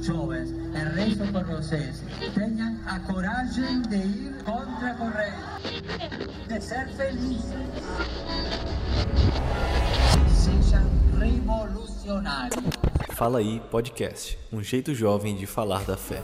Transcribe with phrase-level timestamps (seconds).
[0.00, 0.50] Jovens,
[0.94, 2.02] rezo por vocês.
[2.34, 5.82] Tenham a coragem de ir contra a corrente,
[6.48, 7.44] de ser felizes.
[10.32, 12.64] Sejam revolucionários.
[13.10, 14.38] Fala aí, podcast.
[14.50, 16.22] Um jeito jovem de falar da fé.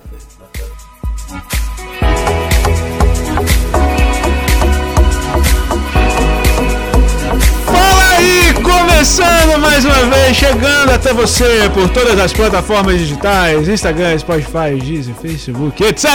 [9.00, 15.14] Começando mais uma vez, chegando até você por todas as plataformas digitais, Instagram, Spotify, Deezer,
[15.14, 16.06] Facebook, etc.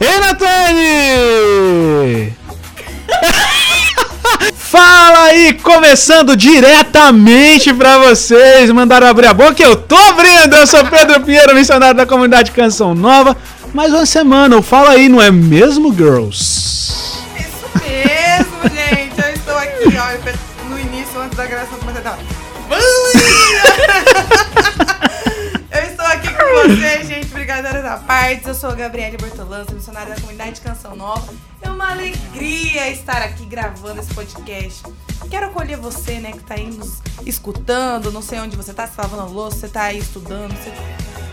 [0.00, 0.72] E Natane!
[4.56, 10.82] Fala aí, começando diretamente pra vocês, mandaram abrir a boca, eu tô abrindo, eu sou
[10.86, 13.36] Pedro Pinheiro, missionário da comunidade Canção Nova,
[13.74, 16.38] mais uma semana, o Fala aí, não é mesmo, girls?
[17.38, 18.99] Isso mesmo, gente.
[25.72, 27.26] Eu estou aqui com vocês, gente.
[27.26, 28.48] Brigadeiras à parte.
[28.48, 31.32] Eu sou a Gabriele Bortolança, missionária da comunidade Canção Nova.
[31.62, 34.82] É uma alegria estar aqui gravando esse podcast.
[35.30, 38.10] Quero acolher você, né, que tá aí nos escutando.
[38.10, 40.72] Não sei onde você tá, se tá lavando louça, você tá aí estudando, você...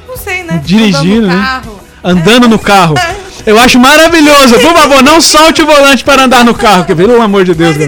[0.08, 0.62] Não sei, né?
[0.64, 1.42] Dirigindo, Andando no né?
[1.42, 1.80] carro.
[2.04, 2.96] Andando no carro.
[3.46, 4.60] Eu acho maravilhoso.
[4.60, 7.78] Por favor, não solte o volante para andar no carro, que pelo amor de Deus,
[7.78, 7.88] Mas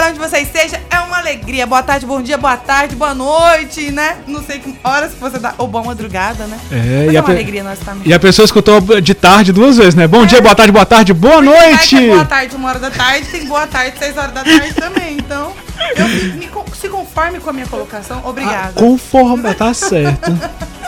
[0.00, 1.66] lugar onde você esteja, é uma alegria.
[1.66, 4.16] Boa tarde, bom dia, boa tarde, boa noite, né?
[4.26, 5.54] Não sei que horas que você dá.
[5.58, 6.58] Ou boa madrugada, né?
[6.72, 9.14] É, Mas e é a uma pe- alegria nós estarmos E a pessoa escutou de
[9.14, 10.06] tarde duas vezes, né?
[10.08, 11.96] Bom dia, boa tarde, boa tarde, boa Vai noite!
[11.96, 15.18] é boa tarde, uma hora da tarde, tem boa tarde, seis horas da tarde também.
[15.18, 15.52] Então,
[15.96, 18.22] eu me, me se conforme com a minha colocação.
[18.24, 18.72] Obrigada.
[18.74, 20.30] Conforma, tá certo.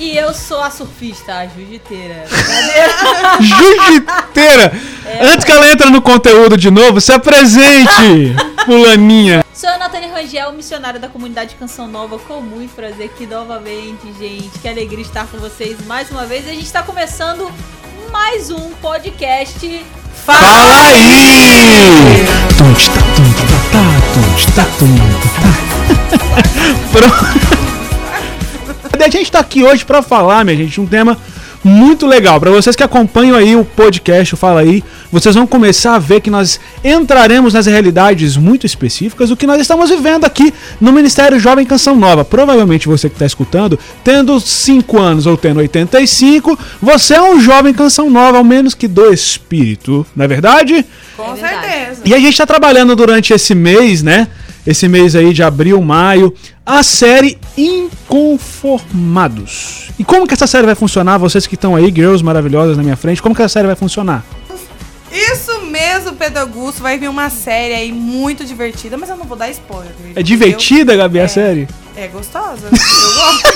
[0.00, 2.24] E eu sou a surfista, a jiu-jiteira.
[3.38, 4.72] Jiu-jiteira!
[5.20, 8.34] Antes que ela entre no conteúdo de novo, se apresente,
[8.64, 9.44] fulaninha.
[9.52, 14.58] Sou a Natane Rangel, missionária da comunidade Canção Nova, com muito prazer aqui novamente, gente.
[14.58, 16.46] Que alegria estar com vocês mais uma vez.
[16.46, 17.52] E a gente está começando
[18.10, 19.84] mais um podcast.
[20.24, 22.24] Fala aí!
[26.88, 27.59] Tum,
[29.00, 29.16] Pronto.
[29.16, 31.16] A gente tá aqui hoje pra falar, minha gente, um tema
[31.64, 32.38] muito legal.
[32.38, 36.20] Pra vocês que acompanham aí o podcast, o Fala aí, vocês vão começar a ver
[36.20, 41.38] que nós entraremos nas realidades muito específicas do que nós estamos vivendo aqui no Ministério
[41.38, 42.24] Jovem Canção Nova.
[42.24, 47.74] Provavelmente você que está escutando, tendo 5 anos ou tendo 85, você é um jovem
[47.74, 50.86] Canção Nova, ao menos que do espírito, não é verdade?
[51.16, 52.02] Com É certeza.
[52.04, 54.28] E a gente tá trabalhando durante esse mês, né?
[54.66, 56.34] Esse mês aí de abril, maio,
[56.64, 59.88] a série Inconformados.
[59.98, 61.18] E como que essa série vai funcionar?
[61.18, 64.22] Vocês que estão aí, girls maravilhosas na minha frente, como que essa série vai funcionar?
[65.92, 66.82] Mesmo, Pedro Augusto.
[66.82, 69.92] Vai vir uma série aí muito divertida, mas eu não vou dar spoiler.
[70.14, 71.28] É divertida, Gabi, a É.
[71.28, 71.68] série?
[71.96, 72.66] É gostosa.
[72.66, 73.50] Eu gosto.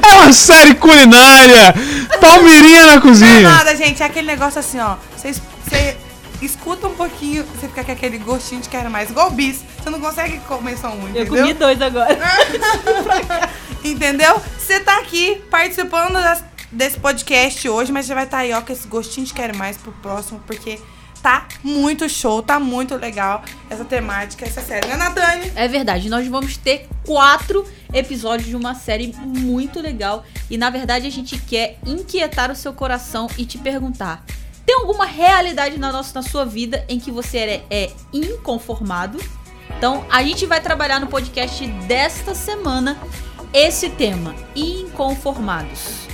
[0.02, 1.72] É uma série culinária!
[2.20, 3.48] Palmeirinha na Não é cozinha!
[3.48, 4.02] nada, gente.
[4.02, 4.96] É aquele negócio assim, ó.
[5.16, 5.96] Você,
[6.42, 9.10] escuta um pouquinho, você fica com aquele gostinho de quero mais.
[9.10, 9.60] Igual bis.
[9.82, 11.26] Você não consegue comer só um, Eu entendeu?
[11.26, 12.18] comi dois agora.
[13.84, 14.40] Entendeu?
[14.58, 18.72] Você tá aqui participando das- desse podcast hoje, mas já vai estar aí, ó, com
[18.72, 20.78] esse gostinho de quero mais pro próximo, porque
[21.22, 25.52] tá muito show, tá muito legal essa temática, essa série, né, Natane?
[25.54, 30.24] É verdade, nós vamos ter quatro episódios de uma série muito legal.
[30.50, 34.24] E na verdade a gente quer inquietar o seu coração e te perguntar:
[34.64, 39.18] tem alguma realidade na, nossa, na sua vida em que você é, é inconformado?
[39.76, 42.98] Então a gente vai trabalhar no podcast desta semana
[43.52, 46.09] esse tema: inconformados.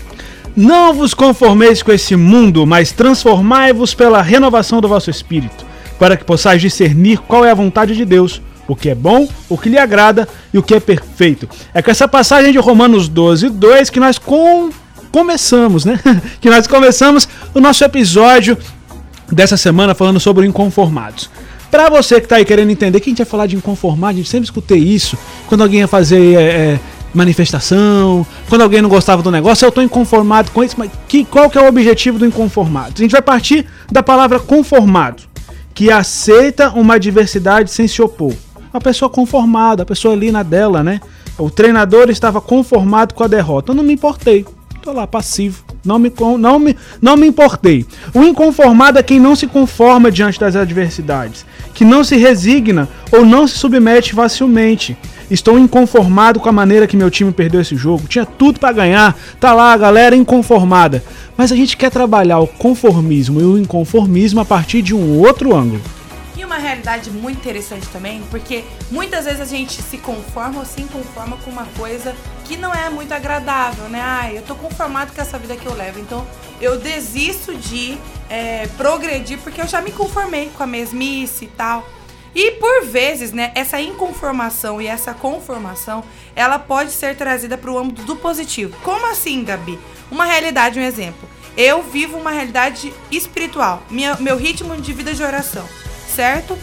[0.56, 5.66] Não vos conformeis com esse mundo, mas transformai-vos pela renovação do vosso espírito,
[5.98, 9.58] para que possais discernir qual é a vontade de Deus, o que é bom, o
[9.58, 11.48] que lhe agrada e o que é perfeito.
[11.74, 14.70] É com essa passagem de Romanos 12, 2 que nós com-
[15.12, 16.00] começamos, né?
[16.40, 18.56] que nós começamos o nosso episódio
[19.30, 21.28] dessa semana falando sobre inconformados.
[21.70, 24.16] Pra você que tá aí querendo entender que a gente vai falar de inconformado, a
[24.16, 25.18] gente sempre escutei isso.
[25.48, 26.80] Quando alguém ia fazer é, é,
[27.16, 31.48] manifestação, quando alguém não gostava do negócio, eu tô inconformado com isso, mas que, qual
[31.48, 32.94] que é o objetivo do inconformado?
[32.96, 35.22] A gente vai partir da palavra conformado,
[35.74, 38.34] que aceita uma diversidade sem se opor.
[38.72, 41.00] Uma pessoa conformada, a pessoa ali na dela, né?
[41.38, 43.72] O treinador estava conformado com a derrota.
[43.72, 44.44] Eu não me importei.
[44.82, 45.64] Tô lá passivo.
[45.84, 47.86] Não me, não, me, não me importei.
[48.14, 53.24] O inconformado é quem não se conforma diante das adversidades, que não se resigna ou
[53.24, 54.96] não se submete facilmente.
[55.30, 58.06] Estou inconformado com a maneira que meu time perdeu esse jogo.
[58.06, 59.16] Tinha tudo pra ganhar.
[59.40, 61.02] Tá lá a galera inconformada.
[61.36, 65.54] Mas a gente quer trabalhar o conformismo e o inconformismo a partir de um outro
[65.54, 65.82] ângulo.
[66.36, 70.82] E uma realidade muito interessante também, porque muitas vezes a gente se conforma ou se
[70.82, 72.14] conforma com uma coisa
[72.44, 74.00] que não é muito agradável, né?
[74.00, 76.26] Ai, eu tô conformado com essa vida que eu levo, então
[76.60, 77.96] eu desisto de
[78.28, 81.86] é, progredir porque eu já me conformei com a mesmice e tal.
[82.36, 86.04] E por vezes, né, essa inconformação e essa conformação,
[86.34, 88.76] ela pode ser trazida para o âmbito do positivo.
[88.82, 89.78] Como assim, Gabi?
[90.10, 91.26] Uma realidade, um exemplo.
[91.56, 95.66] Eu vivo uma realidade espiritual, minha, meu ritmo de vida de oração,
[96.14, 96.58] certo?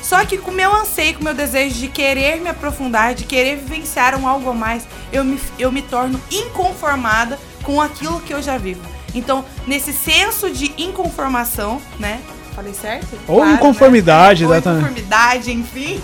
[0.00, 3.56] Só que com meu anseio, com o meu desejo de querer me aprofundar, de querer
[3.56, 8.40] vivenciar um algo a mais, eu me, eu me torno inconformada com aquilo que eu
[8.40, 8.80] já vivo.
[9.12, 12.22] Então, nesse senso de inconformação, né?
[12.56, 13.18] Falei certo?
[13.28, 14.52] Ou inconformidade, né?
[14.52, 16.00] Ou inconformidade, enfim.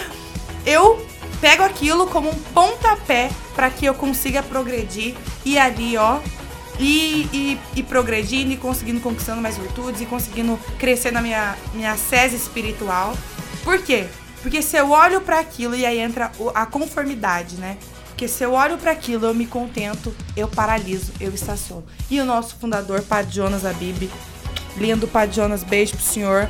[0.66, 1.04] eu
[1.40, 6.18] pego aquilo como um pontapé para que eu consiga progredir e ali, ó,
[6.78, 11.96] e, e, e, progredindo e conseguindo conquistando mais virtudes e conseguindo crescer na minha, minha
[11.96, 13.16] sese espiritual.
[13.64, 14.06] Por quê?
[14.42, 17.78] Porque se eu olho para aquilo e aí entra a conformidade, né?
[18.08, 21.84] Porque se eu olho para aquilo, eu me contento, eu paraliso, eu estaciono.
[22.10, 24.10] E o nosso fundador, Padre Jonas Abib,
[24.78, 26.48] lindo Padre Jonas, beijo pro senhor.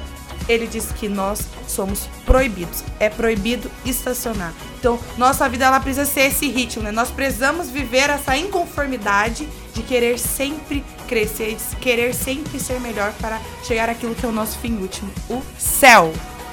[0.48, 2.84] Ele disse que nós somos proibidos.
[3.00, 4.52] É proibido estacionar.
[4.78, 6.92] Então, nossa vida ela precisa ser esse ritmo, né?
[6.92, 13.40] Nós precisamos viver essa inconformidade de querer sempre crescer, de querer sempre ser melhor para
[13.64, 16.12] chegar àquilo que é o nosso fim último, o céu.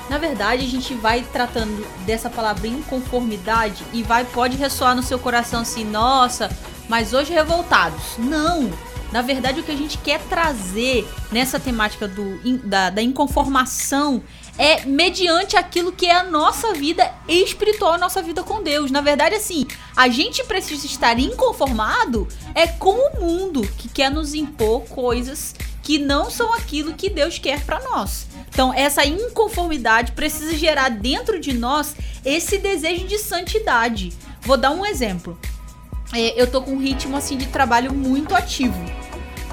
[0.10, 5.18] Na verdade, a gente vai tratando dessa palavra inconformidade e vai pode ressoar no seu
[5.18, 6.50] coração assim, nossa,
[6.90, 8.18] mas hoje revoltados.
[8.18, 8.72] Não.
[9.14, 14.24] Na verdade, o que a gente quer trazer nessa temática do, da, da inconformação
[14.58, 18.90] é mediante aquilo que é a nossa vida espiritual, a nossa vida com Deus.
[18.90, 24.34] Na verdade, assim, a gente precisa estar inconformado é com o mundo que quer nos
[24.34, 28.26] impor coisas que não são aquilo que Deus quer para nós.
[28.50, 31.96] Então, essa inconformidade precisa gerar dentro de nós
[32.26, 34.12] esse desejo de santidade.
[34.42, 35.38] Vou dar um exemplo.
[36.12, 39.03] É, eu tô com um ritmo assim de trabalho muito ativo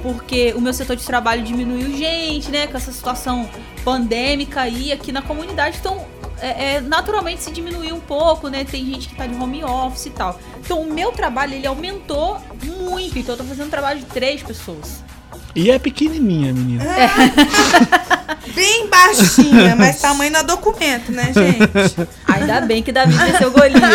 [0.02, 2.66] porque o meu setor de trabalho diminuiu gente, né?
[2.66, 3.48] Com essa situação
[3.84, 5.78] pandêmica aí aqui na comunidade.
[5.80, 6.06] Então,
[6.40, 8.64] é, é, naturalmente se diminuiu um pouco, né?
[8.64, 10.38] Tem gente que tá de home office e tal.
[10.58, 13.18] Então, o meu trabalho, ele aumentou muito.
[13.18, 15.02] Então, eu tô fazendo um trabalho de três pessoas.
[15.54, 16.84] E é pequenininha, menina.
[16.84, 17.10] É.
[18.54, 22.08] Bem baixinha, mas tamanho no documento, né, gente?
[22.26, 23.88] Ainda bem que Davi desceu Golias, né?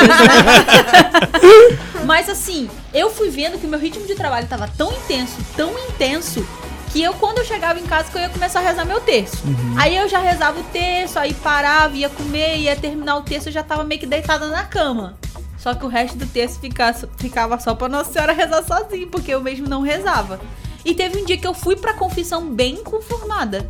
[2.05, 5.71] mas assim, eu fui vendo que o meu ritmo de trabalho tava tão intenso, tão
[5.89, 6.45] intenso,
[6.91, 9.45] que eu, quando eu chegava em casa, que eu ia começar a rezar meu terço.
[9.45, 9.75] Uhum.
[9.77, 13.53] Aí eu já rezava o terço, aí parava, ia comer, ia terminar o terço, eu
[13.53, 15.17] já tava meio que deitada na cama.
[15.57, 19.33] Só que o resto do texto ficava, ficava só pra Nossa Senhora rezar sozinho, porque
[19.33, 20.39] eu mesmo não rezava.
[20.85, 23.69] E teve um dia que eu fui pra confissão bem conformada.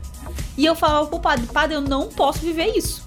[0.57, 3.03] E eu falava pro padre, padre, eu não posso viver isso.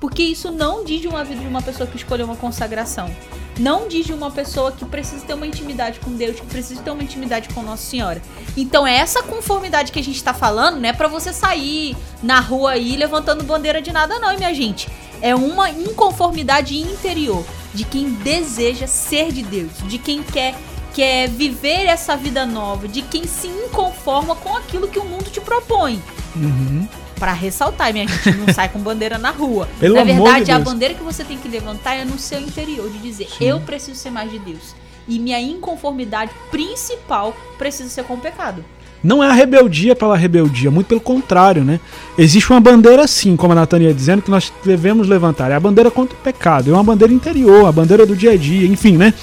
[0.00, 3.14] Porque isso não diz de uma vida de uma pessoa que escolheu uma consagração.
[3.58, 6.90] Não diz de uma pessoa que precisa ter uma intimidade com Deus, que precisa ter
[6.90, 8.20] uma intimidade com Nossa Senhora.
[8.56, 12.40] Então, é essa conformidade que a gente tá falando não é pra você sair na
[12.40, 14.88] rua aí levantando bandeira de nada, não, minha gente.
[15.20, 20.54] É uma inconformidade interior de quem deseja ser de Deus, de quem quer
[20.94, 25.40] quer viver essa vida nova, de quem se inconforma com aquilo que o mundo te
[25.40, 26.00] propõe.
[26.36, 26.86] Uhum.
[27.24, 29.66] Para ressaltar, minha gente, não sai com bandeira na rua.
[29.80, 32.86] Pelo na verdade, de a bandeira que você tem que levantar é no seu interior,
[32.90, 33.46] de dizer, Sim.
[33.46, 34.74] eu preciso ser mais de Deus.
[35.08, 38.62] E minha inconformidade principal precisa ser com o pecado.
[39.02, 41.80] Não é a rebeldia pela rebeldia, muito pelo contrário, né?
[42.18, 45.50] Existe uma bandeira sim, como a Natânia ia dizendo, que nós devemos levantar.
[45.50, 48.36] É a bandeira contra o pecado, é uma bandeira interior, a bandeira do dia a
[48.36, 49.14] dia, enfim, né?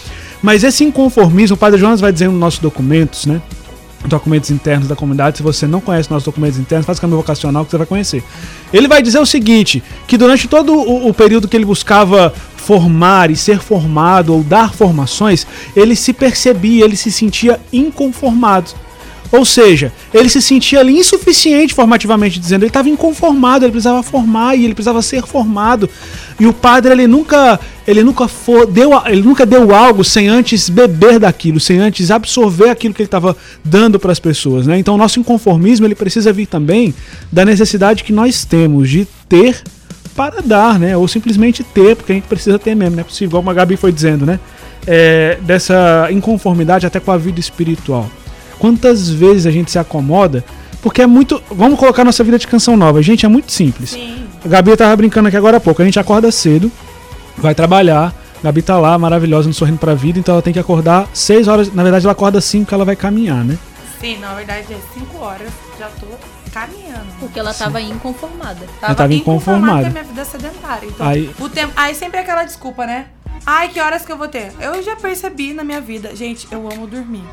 [0.41, 3.39] Mas esse inconformismo, o Padre Jonas vai dizer nos nossos documentos, né?
[4.05, 5.37] Documentos internos da comunidade.
[5.37, 8.23] Se você não conhece nossos documentos internos, faz caminho vocacional que você vai conhecer.
[8.73, 13.31] Ele vai dizer o seguinte: que durante todo o, o período que ele buscava formar
[13.31, 18.71] e ser formado ou dar formações, ele se percebia, ele se sentia inconformado.
[19.31, 24.55] Ou seja, ele se sentia ali insuficiente formativamente dizendo, ele estava inconformado, ele precisava formar
[24.55, 25.89] e ele precisava ser formado.
[26.37, 27.57] E o padre ele nunca,
[27.87, 32.69] ele nunca for, deu, ele nunca deu algo sem antes beber daquilo, sem antes absorver
[32.69, 34.77] aquilo que ele estava dando para as pessoas, né?
[34.77, 36.93] Então o nosso inconformismo ele precisa vir também
[37.31, 39.61] da necessidade que nós temos de ter
[40.13, 40.97] para dar, né?
[40.97, 43.77] Ou simplesmente ter, porque a gente precisa ter mesmo, não é possível, como a Gabi
[43.77, 44.39] foi dizendo, né?
[44.85, 48.09] É, dessa inconformidade até com a vida espiritual.
[48.61, 50.45] Quantas vezes a gente se acomoda?
[50.83, 51.41] Porque é muito.
[51.49, 53.01] Vamos colocar nossa vida de canção nova.
[53.01, 53.89] Gente, é muito simples.
[53.89, 54.27] Sim.
[54.45, 55.81] A Gabi tava brincando aqui agora há pouco.
[55.81, 56.71] A gente acorda cedo,
[57.39, 58.13] vai trabalhar.
[58.39, 61.47] A Gabi tá lá, maravilhosa, no sorrindo pra vida, então ela tem que acordar 6
[61.47, 61.73] horas.
[61.73, 63.57] Na verdade, ela acorda 5 que ela vai caminhar, né?
[63.99, 65.49] Sim, na verdade é 5 horas.
[65.79, 66.05] Já tô
[66.53, 67.07] caminhando.
[67.19, 68.59] Porque ela tava inconformada.
[68.79, 69.81] Tava, tava inconformada inconformada.
[69.81, 70.85] com a minha vida sedentária.
[70.87, 73.07] Então, Aí- o tempo, aí sempre é aquela desculpa, né?
[73.43, 74.51] Ai, que horas que eu vou ter?
[74.59, 76.15] Eu já percebi na minha vida.
[76.15, 77.23] Gente, eu amo dormir.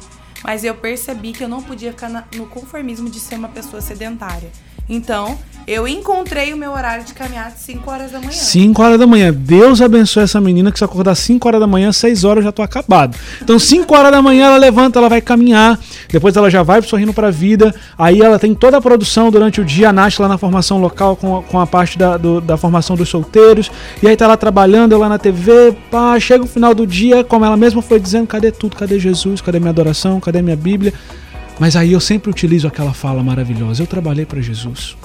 [0.44, 3.80] Mas eu percebi que eu não podia ficar na- no conformismo de ser uma pessoa
[3.82, 4.50] sedentária.
[4.88, 8.32] Então, eu encontrei o meu horário de caminhar de 5 horas da manhã.
[8.32, 9.30] 5 horas da manhã.
[9.30, 12.52] Deus abençoe essa menina que se acordar 5 horas da manhã, 6 horas eu já
[12.52, 13.14] tô acabado.
[13.42, 15.78] Então, 5 horas da manhã ela levanta, ela vai caminhar,
[16.10, 17.74] depois ela já vai sorrindo pra vida.
[17.98, 21.36] Aí ela tem toda a produção durante o dia, nasce lá na formação local com
[21.36, 23.70] a, com a parte da, do- da formação dos solteiros.
[24.02, 27.44] E aí tá lá trabalhando, lá na TV, pá, chega o final do dia, como
[27.44, 28.74] ela mesma foi dizendo, cadê tudo?
[28.74, 29.42] Cadê Jesus?
[29.42, 30.18] Cadê minha adoração?
[30.18, 30.94] Cadê minha Bíblia?
[31.58, 33.82] Mas aí eu sempre utilizo aquela fala maravilhosa.
[33.82, 34.96] Eu trabalhei para Jesus.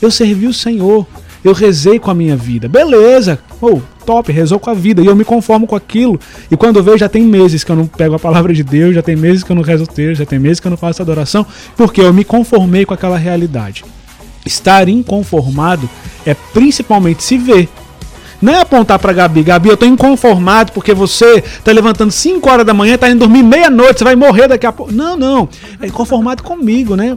[0.00, 1.06] Eu servi o Senhor.
[1.44, 2.68] Eu rezei com a minha vida.
[2.68, 3.38] Beleza.
[3.60, 5.02] Oh, top, rezou com a vida.
[5.02, 6.18] E eu me conformo com aquilo.
[6.50, 8.94] E quando eu vejo, já tem meses que eu não pego a palavra de Deus,
[8.94, 10.76] já tem meses que eu não rezo o texto, já tem meses que eu não
[10.76, 11.44] faço adoração,
[11.76, 13.84] porque eu me conformei com aquela realidade.
[14.46, 15.88] Estar inconformado
[16.24, 17.68] é principalmente se ver.
[18.42, 22.66] Não é apontar pra Gabi, Gabi, eu tô inconformado porque você tá levantando 5 horas
[22.66, 24.92] da manhã, tá indo dormir meia-noite, você vai morrer daqui a pouco.
[24.92, 25.48] Não, não.
[25.80, 27.16] É inconformado comigo, né?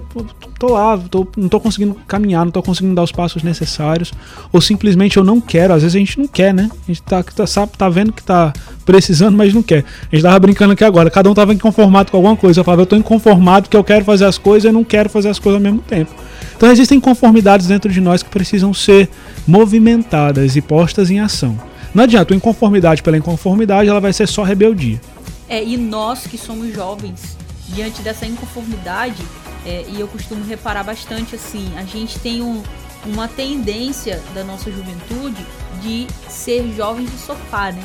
[0.60, 4.14] Tô lá, tô- não tô conseguindo caminhar, não tô conseguindo dar os passos necessários.
[4.54, 5.74] Ou simplesmente eu não quero.
[5.74, 6.70] Às vezes a gente não quer, né?
[6.72, 8.54] A gente tá, tá, sabe, tá vendo que tá
[8.86, 9.84] precisando, mas não quer.
[10.12, 11.10] A gente tava brincando aqui agora.
[11.10, 12.60] Cada um tava inconformado com alguma coisa.
[12.60, 15.30] Eu falava, eu tô inconformado porque eu quero fazer as coisas e não quero fazer
[15.30, 16.12] as coisas ao mesmo tempo.
[16.56, 19.10] Então existem conformidades dentro de nós que precisam ser
[19.48, 21.60] movimentadas e postas em ação.
[21.94, 25.00] Não adianta, a inconformidade pela inconformidade, ela vai ser só rebeldia.
[25.48, 27.38] É, e nós que somos jovens,
[27.70, 29.22] diante dessa inconformidade,
[29.66, 32.62] é, e eu costumo reparar bastante assim, a gente tem um-
[33.06, 35.46] uma tendência da nossa juventude
[35.82, 37.84] de ser jovens de sofá, né?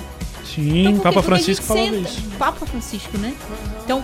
[0.55, 1.00] Sim, Então?
[1.00, 2.23] Papa Francisco falava senta- isso.
[2.38, 3.35] Papa Francisco, né?
[3.85, 4.02] Então,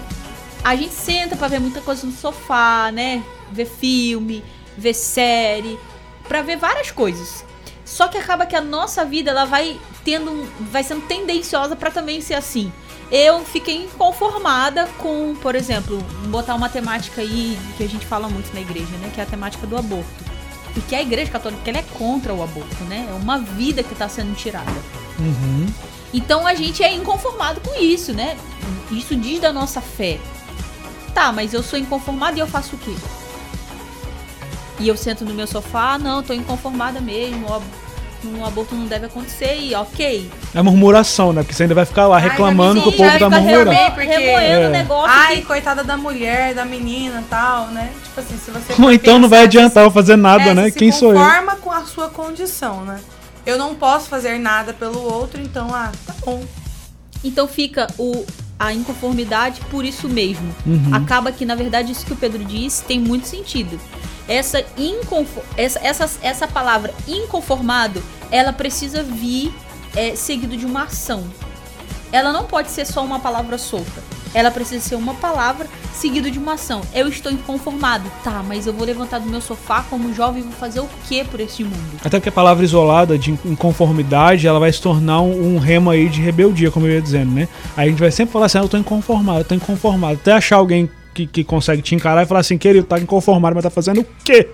[0.62, 3.22] a gente senta pra ver muita coisa no sofá, né?
[3.50, 4.44] Ver filme,
[4.76, 5.78] ver série,
[6.28, 7.44] pra ver várias coisas.
[7.96, 11.90] Só que acaba que a nossa vida ela vai tendo, um- vai sendo tendenciosa pra
[11.90, 12.70] também ser assim.
[13.10, 15.96] Eu fiquei inconformada com, por exemplo,
[16.28, 19.10] botar uma temática aí que a gente fala muito na igreja, né?
[19.14, 20.04] Que é a temática do aborto.
[20.76, 23.06] E que a igreja católica ela é contra o aborto, né?
[23.08, 24.70] É uma vida que está sendo tirada.
[25.18, 25.66] Uhum.
[26.12, 28.36] Então a gente é inconformado com isso, né?
[28.90, 30.20] Isso diz da nossa fé.
[31.14, 32.94] Tá, mas eu sou inconformada e eu faço o quê?
[34.78, 37.46] E eu sento no meu sofá, ah, não, tô inconformada mesmo,
[38.26, 40.30] um aborto não deve acontecer e ok.
[40.54, 41.42] É murmuração, né?
[41.42, 43.70] Porque você ainda vai ficar lá Ai, reclamando que o povo tá murmurando.
[43.94, 44.68] porque- remoendo É.
[44.68, 47.90] o negócio Ai, que- coitada da mulher, da menina tal, né?
[48.04, 48.74] Tipo assim, se você.
[48.82, 50.70] Ou então não vai adiantar eu fazer nada, é, né?
[50.70, 51.18] Quem sou eu?
[51.18, 52.98] conforma com a sua condição, né?
[53.44, 56.42] Eu não posso fazer nada pelo outro, então, ah, tá bom.
[57.24, 58.24] Então fica o,
[58.58, 60.54] a inconformidade por isso mesmo.
[60.66, 60.90] Uhum.
[60.92, 63.78] Acaba que, na verdade, isso que o Pedro disse tem muito sentido.
[64.28, 69.52] Essa, inconfor essa, essa, essa palavra inconformado, ela precisa vir
[69.94, 71.24] é, seguido de uma ação.
[72.12, 74.02] Ela não pode ser só uma palavra solta.
[74.34, 76.82] Ela precisa ser uma palavra seguido de uma ação.
[76.92, 78.10] Eu estou inconformado.
[78.22, 81.24] Tá, mas eu vou levantar do meu sofá como jovem e vou fazer o que
[81.24, 82.00] por este mundo?
[82.04, 86.08] Até porque a palavra isolada de inconformidade, ela vai se tornar um, um remo aí
[86.08, 87.48] de rebeldia, como eu ia dizendo, né?
[87.76, 90.14] Aí a gente vai sempre falar assim, ah, eu tô inconformado, eu tô inconformado.
[90.14, 93.64] Até achar alguém que, que consegue te encarar e falar assim, querido, tá inconformado, mas
[93.64, 94.50] tá fazendo o quê?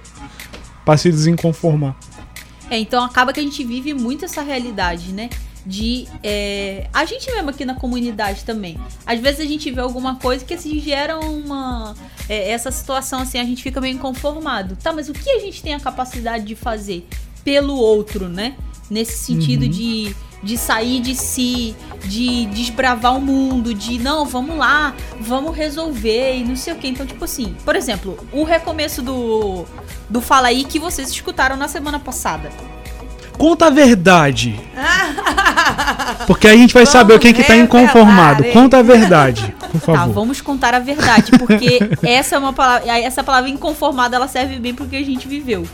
[0.85, 1.97] Pra se desinconformar.
[2.73, 5.29] É, então acaba que a gente vive muito essa realidade, né?
[5.67, 6.09] De.
[6.25, 8.79] é, a gente mesmo aqui na comunidade também.
[9.05, 11.95] Às vezes a gente vê alguma coisa que se gera uma.
[12.31, 14.75] é, essa situação assim, a gente fica meio inconformado.
[14.83, 17.07] Tá, mas o que a gente tem a capacidade de fazer
[17.45, 18.57] pelo outro, né?
[18.89, 19.71] Nesse sentido Uhum.
[19.71, 26.37] de, de sair de si, de desbravar o mundo, de não, vamos lá, vamos resolver
[26.39, 26.89] e não sei o que.
[26.89, 29.65] Então, tipo assim, por exemplo, o recomeço do,
[30.11, 32.51] do Fala aí que vocês escutaram na semana passada.
[33.39, 34.61] Conta a verdade.
[36.27, 38.45] Porque aí a gente vai Vamos saber quem que tá inconformado.
[38.45, 38.53] hein?
[38.53, 40.13] Conta a verdade, por Tá, favor.
[40.13, 44.75] vamos contar a verdade, porque essa é uma palavra, essa palavra inconformada, ela serve bem
[44.75, 45.67] porque a gente viveu.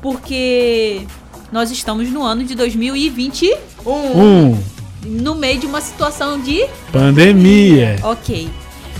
[0.00, 1.06] Porque
[1.52, 3.54] nós estamos no ano de 2020,
[3.86, 4.58] Um.
[5.02, 7.96] No meio de uma situação de pandemia.
[8.02, 8.50] OK.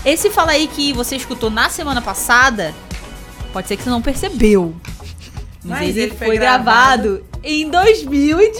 [0.05, 2.75] Esse fala aí que você escutou na semana passada,
[3.53, 4.75] pode ser que você não percebeu.
[5.63, 8.59] Mas, Mas ele, ele foi foi gravado em 2018.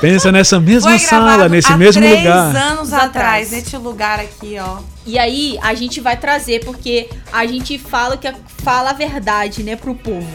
[0.00, 2.56] Pensa nessa mesma Foi sala, gravado nesse há mesmo três lugar.
[2.56, 3.04] anos Atrás.
[3.10, 4.78] atrás, neste lugar aqui, ó.
[5.06, 8.30] E aí a gente vai trazer, porque a gente fala que
[8.64, 10.26] fala a verdade, né, pro povo.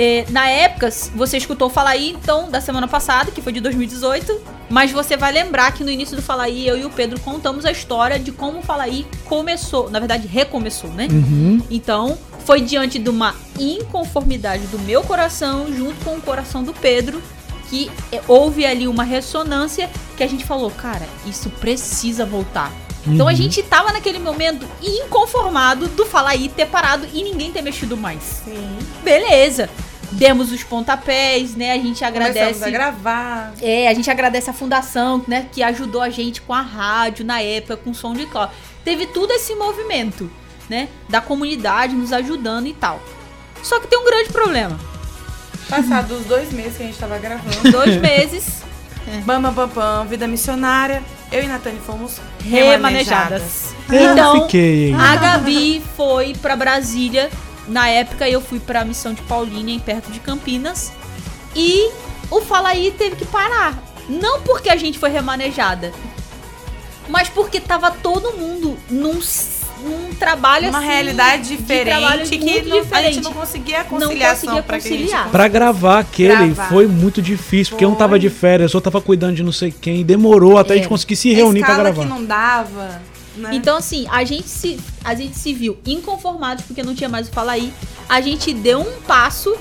[0.00, 4.40] É, na época, você escutou Fala aí, então, da semana passada, que foi de 2018.
[4.70, 7.64] Mas você vai lembrar que no início do Fala aí, eu e o Pedro contamos
[7.64, 9.90] a história de como o Fala aí começou.
[9.90, 11.08] Na verdade, recomeçou, né?
[11.10, 11.60] Uhum.
[11.68, 17.20] Então, foi diante de uma inconformidade do meu coração junto com o coração do Pedro
[17.68, 22.72] que é, houve ali uma ressonância que a gente falou, cara, isso precisa voltar.
[23.06, 23.36] Então a Uhum.
[23.36, 28.42] gente tava naquele momento inconformado do falar aí ter parado e ninguém ter mexido mais.
[28.44, 28.78] Sim.
[29.04, 29.68] Beleza.
[30.12, 31.72] Demos os pontapés, né?
[31.72, 32.64] A gente Começamos agradece.
[32.64, 33.52] a gravar.
[33.60, 37.40] É, a gente agradece a fundação, né, que ajudou a gente com a rádio na
[37.42, 38.50] época, com o som de cloud.
[38.84, 40.30] Teve tudo esse movimento,
[40.68, 43.00] né, da comunidade nos ajudando e tal.
[43.62, 44.78] Só que tem um grande problema.
[45.68, 47.58] Passados os dois meses que a gente tava gravando.
[47.70, 48.62] Dois meses
[49.24, 51.02] Bam, bam, bam, vida missionária.
[51.32, 53.74] Eu e Natane fomos remanejadas.
[53.90, 54.92] Eu Então, fiquei.
[54.94, 57.30] a Gabi foi pra Brasília.
[57.68, 60.90] Na época eu fui pra missão de Paulínia, em perto de Campinas.
[61.54, 61.90] E
[62.30, 63.76] o Fala aí teve que parar.
[64.08, 65.92] Não porque a gente foi remanejada,
[67.08, 69.18] mas porque tava todo mundo num,
[69.82, 73.14] num trabalho Uma assim, realidade diferente que muito não- a diferente.
[73.14, 75.28] gente não conseguia a Não conseguia a conciliar.
[75.30, 76.68] Pra gravar aquele Gravar.
[76.70, 77.98] foi muito difícil, porque um Foi.
[77.98, 80.78] tava de férias, outro tava cuidando de não sei quem, e demorou até a É.
[80.78, 82.02] gente conseguir se reunir pra escala gravar.
[82.02, 83.02] que não dava,
[83.38, 83.50] né?
[83.52, 87.32] Então, assim, a gente se, a gente se viu inconformados porque não tinha mais o
[87.32, 87.72] Fala aí.
[88.08, 89.56] A gente deu um passo,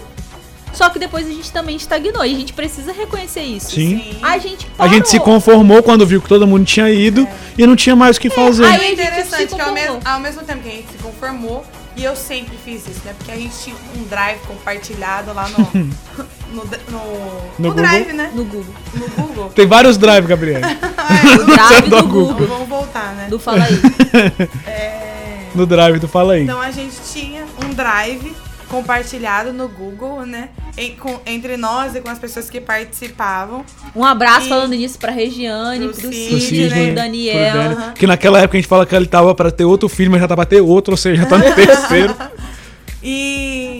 [0.73, 2.25] só que depois a gente também estagnou.
[2.25, 3.71] E a gente precisa reconhecer isso.
[3.71, 3.99] Sim.
[3.99, 4.19] Sim.
[4.21, 4.93] A gente A parou.
[4.93, 8.19] gente se conformou quando viu que todo mundo tinha ido e não tinha mais o
[8.19, 8.65] que fazer.
[8.65, 11.65] aí- É a interessante que ao mesmo, ao mesmo tempo que a gente se conformou,
[11.95, 13.13] e eu sempre fiz isso, né?
[13.17, 16.27] Porque a gente tinha um drive compartilhado lá no.
[16.51, 17.01] no, no,
[17.59, 17.73] no Google?
[17.73, 18.31] drive, né?
[18.33, 18.73] No Google.
[18.93, 19.49] No Google.
[19.49, 20.61] Tem vários drive, Gabriel.
[21.41, 22.25] O drive do do Google.
[22.33, 22.47] Google.
[22.47, 23.27] Vamos voltar, né?
[23.29, 23.79] Do Fala aí.
[24.67, 26.43] É, No drive do Fala aí.
[26.43, 28.35] Então a gente tinha um drive
[28.67, 30.49] compartilhado no Google, né?
[30.77, 33.63] em- com- entre nós e com as pessoas que participavam.
[33.95, 36.69] Um abraço E- falando nisso pra Regiane, Pro pro Sidney, Sidney, né?
[36.75, 37.53] pro pro Daniel.
[37.53, 37.73] Dani.
[37.75, 37.89] aham.
[37.91, 40.27] Porque naquela época a gente fala que ele tava pra ter outro filho, mas já
[40.27, 42.13] tá pra ter outro, ou seja, já tá no terceiro.
[43.01, 43.76] E.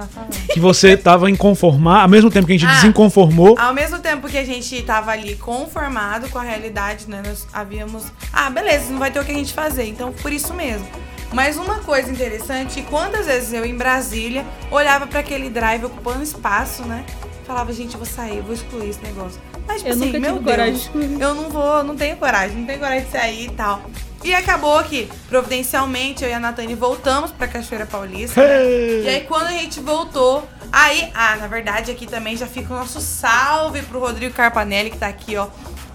[0.00, 0.46] tava falando.
[0.52, 2.74] que você tava inconformar, ao mesmo tempo que a gente Ah.
[2.74, 3.56] desinconformou.
[3.58, 7.22] Ao mesmo tempo que a gente tava ali conformado com a realidade, né?
[7.26, 8.04] Nós havíamos.
[8.32, 9.84] Ah, beleza, não vai ter o que a gente fazer.
[9.86, 10.86] Então, por isso mesmo.
[11.32, 16.82] Mas uma coisa interessante, quantas vezes eu em Brasília olhava pra aquele drive ocupando espaço,
[16.82, 17.04] né?
[17.46, 19.40] Falava, gente, eu vou sair, eu vou excluir esse negócio.
[19.66, 21.20] Mas, tipo Eu assim, nunca meu tive coragem de Deus, excluir.
[21.22, 23.82] eu não vou, não tenho coragem, não tenho coragem de sair e tal.
[24.22, 28.40] E acabou que, providencialmente, eu e a Natane voltamos pra Cachoeira Paulista.
[28.40, 28.64] né?
[29.04, 32.76] E aí, quando a gente voltou, aí, ah, na verdade, aqui também já fica o
[32.76, 35.48] nosso salve pro Rodrigo Carpanelli, que tá aqui, ó,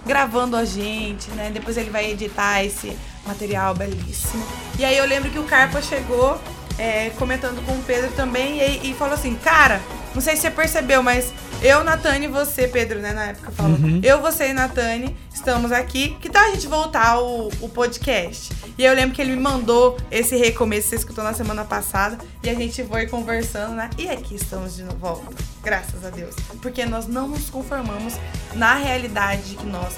[0.05, 1.51] gravando a gente, né?
[1.53, 4.45] Depois ele vai editar esse material belíssimo.
[4.79, 6.39] E aí eu lembro que o Carpa chegou
[6.77, 9.79] é, comentando com o Pedro também e, e falou assim, cara,
[10.13, 13.77] não sei se você percebeu, mas eu, Natane e você, Pedro, né, na época falou,
[14.03, 18.53] eu, você e Natane estamos aqui, que tal a gente voltar o, o podcast?
[18.77, 22.49] E eu lembro que ele me mandou esse recomeço, você escutou na semana passada, e
[22.49, 23.89] a gente foi conversando, né?
[23.97, 26.35] E aqui estamos de volta, graças a Deus.
[26.61, 28.15] Porque nós não nos conformamos
[28.53, 29.95] na realidade de que nós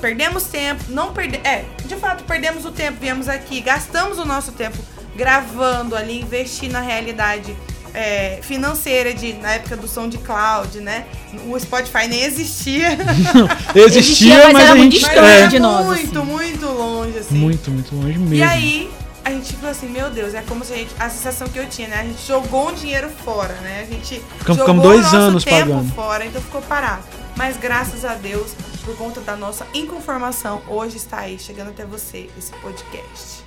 [0.00, 4.52] perdemos tempo, não perde, é, de fato perdemos o tempo, viemos aqui, gastamos o nosso
[4.52, 4.76] tempo
[5.16, 7.56] gravando ali, investir na realidade
[7.96, 11.06] é, financeira de na época do som de cloud, né?
[11.48, 12.90] O Spotify nem existia.
[13.74, 15.00] Existia, Existia, mas mas, era a muito gente.
[15.04, 16.30] distante é, era de nós, muito, assim.
[16.30, 17.34] muito longe assim.
[17.34, 18.34] muito, muito longe mesmo.
[18.34, 18.90] E aí,
[19.24, 20.90] a gente ficou assim, meu Deus, é como se a gente.
[20.98, 22.00] A sensação que eu tinha, né?
[22.00, 23.86] A gente jogou um dinheiro fora, né?
[23.88, 25.94] A gente Ficamos- jogou ficamos dois o nosso anos tempo pagando.
[25.94, 27.02] fora, então ficou parado.
[27.36, 28.52] Mas graças a Deus,
[28.84, 33.42] por conta da nossa inconformação, hoje está aí, chegando até você, esse podcast.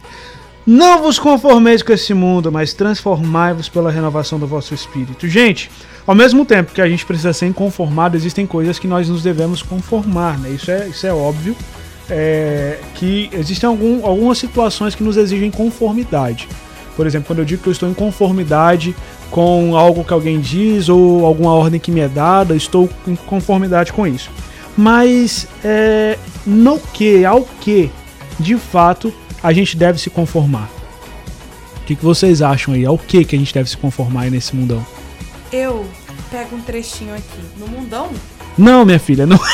[0.72, 5.28] Não vos conformeis com esse mundo, mas transformai-vos pela renovação do vosso espírito.
[5.28, 5.72] Gente,
[6.06, 9.64] ao mesmo tempo que a gente precisa ser inconformado, existem coisas que nós nos devemos
[9.64, 10.52] conformar, né?
[10.52, 11.56] Isso é, isso é óbvio.
[12.10, 16.48] é, que existem algum, algumas situações que nos exigem conformidade.
[16.96, 18.96] Por exemplo, quando eu digo que eu estou em conformidade
[19.32, 23.94] com algo que alguém diz ou alguma ordem que me é dada, estou em conformidade
[23.94, 24.30] com isso.
[24.76, 27.90] Mas é, no que, ao que,
[28.40, 30.69] de fato, a gente deve se conformar?
[31.78, 32.86] O que, que vocês acham aí?
[32.86, 34.86] Ao que, que a gente deve se conformar aí nesse mundão?
[35.52, 35.88] Eu
[36.30, 37.39] pego um trechinho aqui.
[37.58, 38.12] No mundão?
[38.58, 39.39] Não, minha filha, não.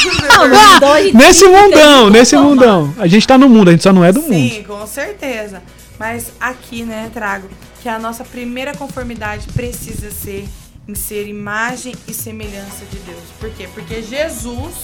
[0.00, 2.94] Não, mundão nesse mundão, se nesse mundão.
[2.96, 4.32] A gente tá no mundo, a gente só não é do mundo.
[4.32, 5.62] Sim, com certeza.
[5.98, 7.48] Mas aqui, né, trago
[7.82, 10.48] que a nossa primeira conformidade precisa ser
[10.88, 13.22] em ser imagem e semelhança de Deus.
[13.38, 13.68] Por quê?
[13.74, 14.74] Porque Jesus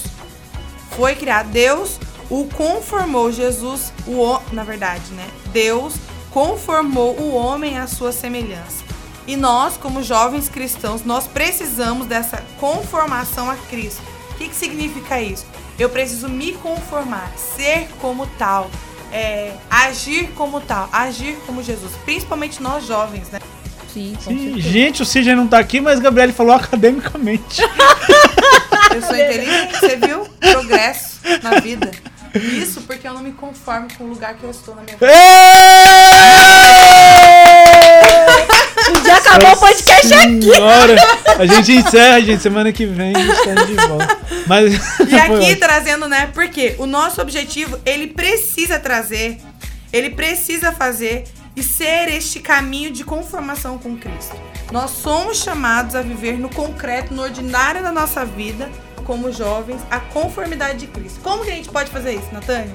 [0.91, 5.27] foi criado, Deus o conformou, Jesus, o, na verdade, né?
[5.53, 5.95] Deus
[6.31, 8.85] conformou o homem à sua semelhança.
[9.27, 14.03] E nós, como jovens cristãos, nós precisamos dessa conformação a Cristo.
[14.31, 15.47] O que, que significa isso?
[15.79, 18.71] Eu preciso me conformar, ser como tal,
[19.13, 23.41] é, agir como tal, agir como Jesus, principalmente nós jovens, né?
[23.93, 27.63] Sim, Sim, gente, o Sidney não tá aqui, mas Gabriele falou academicamente.
[28.95, 30.27] Eu sou inteligente, você viu?
[30.39, 31.91] Progresso na vida.
[32.37, 35.07] Isso porque eu não me conformo com o lugar que eu estou na minha vida.
[39.05, 40.43] Já acabou o podcast aqui.
[40.43, 40.95] Senhora,
[41.39, 42.43] a gente encerra, gente.
[42.43, 44.19] Semana que vem a gente tá de volta.
[44.47, 44.75] Mas
[45.09, 46.31] E aqui trazendo, né?
[46.33, 49.39] Porque o nosso objetivo, ele precisa trazer,
[49.93, 51.25] ele precisa fazer
[51.57, 54.37] e ser este caminho de conformação com Cristo.
[54.71, 58.71] Nós somos chamados a viver no concreto, no ordinário da nossa vida,
[59.07, 61.21] como jovens, a conformidade de Cristo.
[61.23, 62.75] Como que a gente pode fazer isso, Natânia?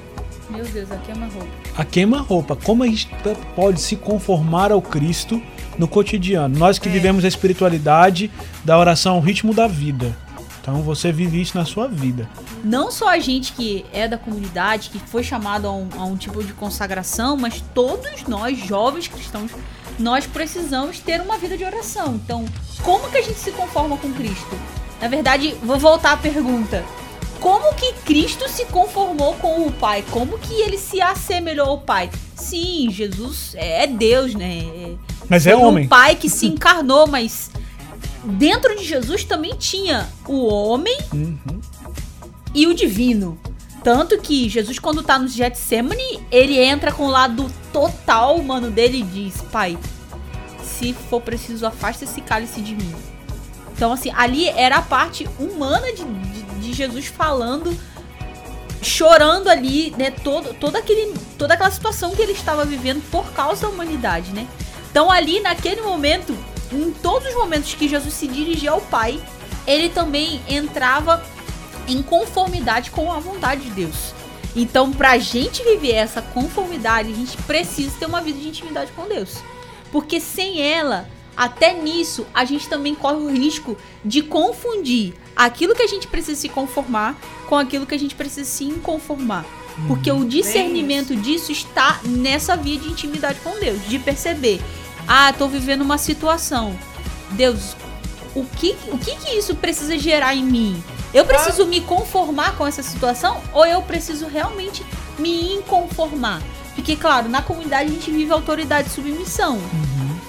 [0.50, 1.48] Meu Deus, aqui é uma roupa.
[1.78, 2.56] a queima-roupa.
[2.56, 3.08] Como a gente
[3.54, 5.40] pode se conformar ao Cristo
[5.78, 6.58] no cotidiano?
[6.58, 6.92] Nós que É.
[6.92, 8.30] vivemos a espiritualidade
[8.64, 10.14] da oração ao ritmo da vida.
[10.60, 12.28] Então você vive isso na sua vida.
[12.62, 16.16] Não só a gente que é da comunidade, que foi chamado a um, a um
[16.16, 19.50] tipo de consagração, mas todos nós, jovens cristãos,
[19.98, 22.14] nós precisamos ter uma vida de oração.
[22.14, 22.44] Então,
[22.82, 24.56] como que a gente se conforma com Cristo?
[25.02, 26.82] Na verdade, vou voltar à pergunta.
[27.40, 30.04] Como que Cristo se conformou com o Pai?
[30.12, 32.08] Como que ele se assemelhou ao Pai?
[32.36, 34.58] Sim, Jesus é Deus, né?
[34.60, 34.94] É-
[35.28, 35.84] Mas é foi homem.
[35.86, 37.50] um pai que se encarnou, mas
[38.24, 41.60] dentro de Jesus também tinha o homem Uhum.
[42.54, 43.36] e o divino.
[43.82, 48.98] Tanto que Jesus, quando tá no Getsemane, ele entra com o lado total humano dele
[49.00, 49.76] e diz: Pai,
[50.62, 52.94] se for preciso, afasta esse cálice de mim.
[53.82, 57.76] Então, assim, ali era a parte humana de, de, de Jesus falando,
[58.80, 60.12] chorando ali, né?
[60.12, 64.46] Todo, todo aquele, toda aquela situação que ele estava vivendo por causa da humanidade, né?
[64.88, 66.32] Então, ali, naquele momento,
[66.70, 69.20] em todos os momentos que Jesus se dirigia ao Pai,
[69.66, 71.20] ele também entrava
[71.88, 74.14] em conformidade com a vontade de Deus.
[74.54, 79.08] Então, pra gente viver essa conformidade, a gente precisa ter uma vida de intimidade com
[79.08, 79.38] Deus.
[79.90, 85.82] Porque sem ela, até nisso, a gente também corre o risco de confundir aquilo que
[85.82, 89.44] a gente precisa se conformar com aquilo que a gente precisa se inconformar.
[89.88, 94.60] Porque o discernimento disso está nessa via de intimidade com Deus, de perceber,
[95.08, 96.78] ah, tô vivendo uma situação.
[97.30, 97.74] Deus,
[98.34, 100.82] o que, o que que isso precisa gerar em mim?
[101.14, 104.84] Eu preciso me conformar com essa situação ou eu preciso realmente
[105.18, 106.42] me inconformar?
[106.74, 109.58] Porque, claro, na comunidade a gente vive autoridade e submissão.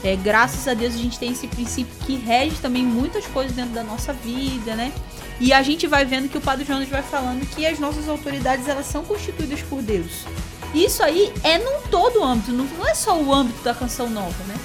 [0.03, 3.71] É, graças a Deus a gente tem esse princípio que rege também muitas coisas dentro
[3.71, 4.91] da nossa vida, né?
[5.39, 8.67] E a gente vai vendo que o Padre Jonas vai falando que as nossas autoridades
[8.67, 10.25] elas são constituídas por Deus.
[10.73, 14.43] Isso aí é num todo âmbito, não não é só o âmbito da canção nova,
[14.45, 14.55] né?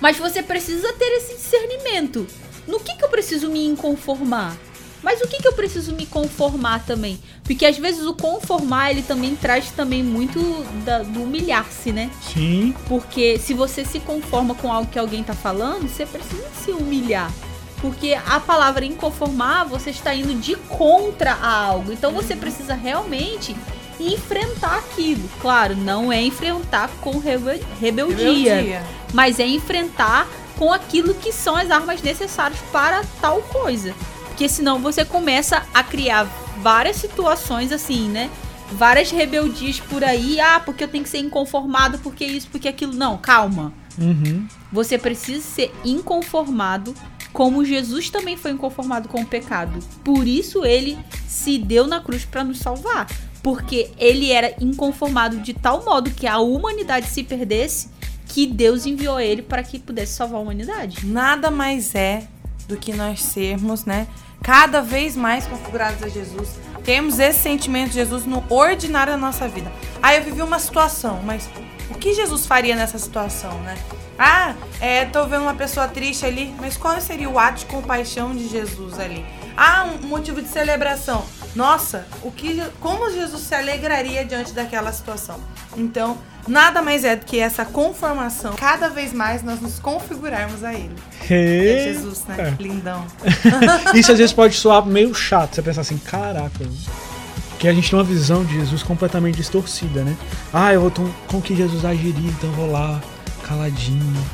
[0.00, 2.26] Mas você precisa ter esse discernimento.
[2.66, 4.56] No que, que eu preciso me inconformar?
[5.02, 7.18] Mas o que, que eu preciso me conformar também?
[7.42, 10.38] Porque às vezes o conformar ele também traz também muito
[10.84, 12.10] da- do humilhar-se, né?
[12.32, 12.74] Sim.
[12.88, 17.30] Porque se você se conforma com algo que alguém tá falando, você precisa se humilhar.
[17.80, 21.92] Porque a palavra inconformar, você está indo de contra a algo.
[21.92, 23.56] Então você precisa realmente
[23.98, 25.28] enfrentar aquilo.
[25.40, 28.54] Claro, não é enfrentar com rebel- rebeldia,
[29.12, 33.94] mas é enfrentar com aquilo que são as armas necessárias para tal coisa.
[34.32, 36.24] Porque senão você começa a criar
[36.62, 38.30] várias situações assim, né?
[38.72, 40.40] Várias rebeldias por aí.
[40.40, 42.94] Ah, porque eu tenho que ser inconformado, porque isso, porque aquilo.
[42.94, 43.74] Não, calma.
[43.98, 44.48] Uhum.
[44.72, 46.94] Você precisa ser inconformado,
[47.30, 49.78] como Jesus também foi inconformado com o pecado.
[50.02, 53.06] Por isso ele se deu na cruz para nos salvar.
[53.42, 57.90] Porque ele era inconformado de tal modo que a humanidade se perdesse,
[58.28, 61.04] que Deus enviou ele para que pudesse salvar a humanidade.
[61.04, 62.26] Nada mais é
[62.66, 64.06] do que nós sermos, né?
[64.42, 66.58] Cada vez mais configurados a Jesus.
[66.84, 69.70] Temos esse sentimento de Jesus no ordinário da nossa vida.
[70.02, 71.48] Ah, eu vivi uma situação, mas
[71.90, 73.76] o que Jesus faria nessa situação, né?
[74.18, 78.34] Ah, é, tô vendo uma pessoa triste ali, mas qual seria o ato de compaixão
[78.34, 79.24] de Jesus ali?
[79.56, 81.24] Ah, um motivo de celebração.
[81.54, 85.38] Nossa, o que, como Jesus se alegraria diante daquela situação?
[85.76, 88.54] Então, nada mais é do que essa conformação.
[88.54, 90.94] Cada vez mais nós nos configurarmos a Ele.
[91.30, 92.56] É Jesus, né?
[92.58, 93.06] Lindão.
[93.94, 95.54] Isso às vezes pode soar meio chato.
[95.54, 96.66] Você pensar assim, caraca.
[97.58, 100.16] Que a gente tem uma visão de Jesus completamente distorcida, né?
[100.52, 103.00] Ah, eu vou como que Jesus agiria, então eu vou lá,
[103.46, 104.24] caladinho.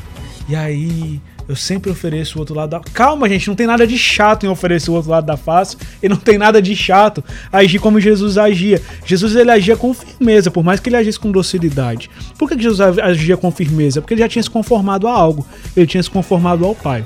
[0.49, 2.81] E aí, eu sempre ofereço o outro lado da.
[2.93, 5.79] Calma, gente, não tem nada de chato em oferecer o outro lado da face.
[6.03, 8.83] E não tem nada de chato agir como Jesus agia.
[9.07, 12.11] Jesus ele agia com firmeza, por mais que ele agisse com docilidade.
[12.39, 14.03] Por que Jesus agia com firmeza?
[14.03, 15.47] Porque ele já tinha se conformado a algo.
[15.75, 17.03] Ele tinha se conformado ao Pai.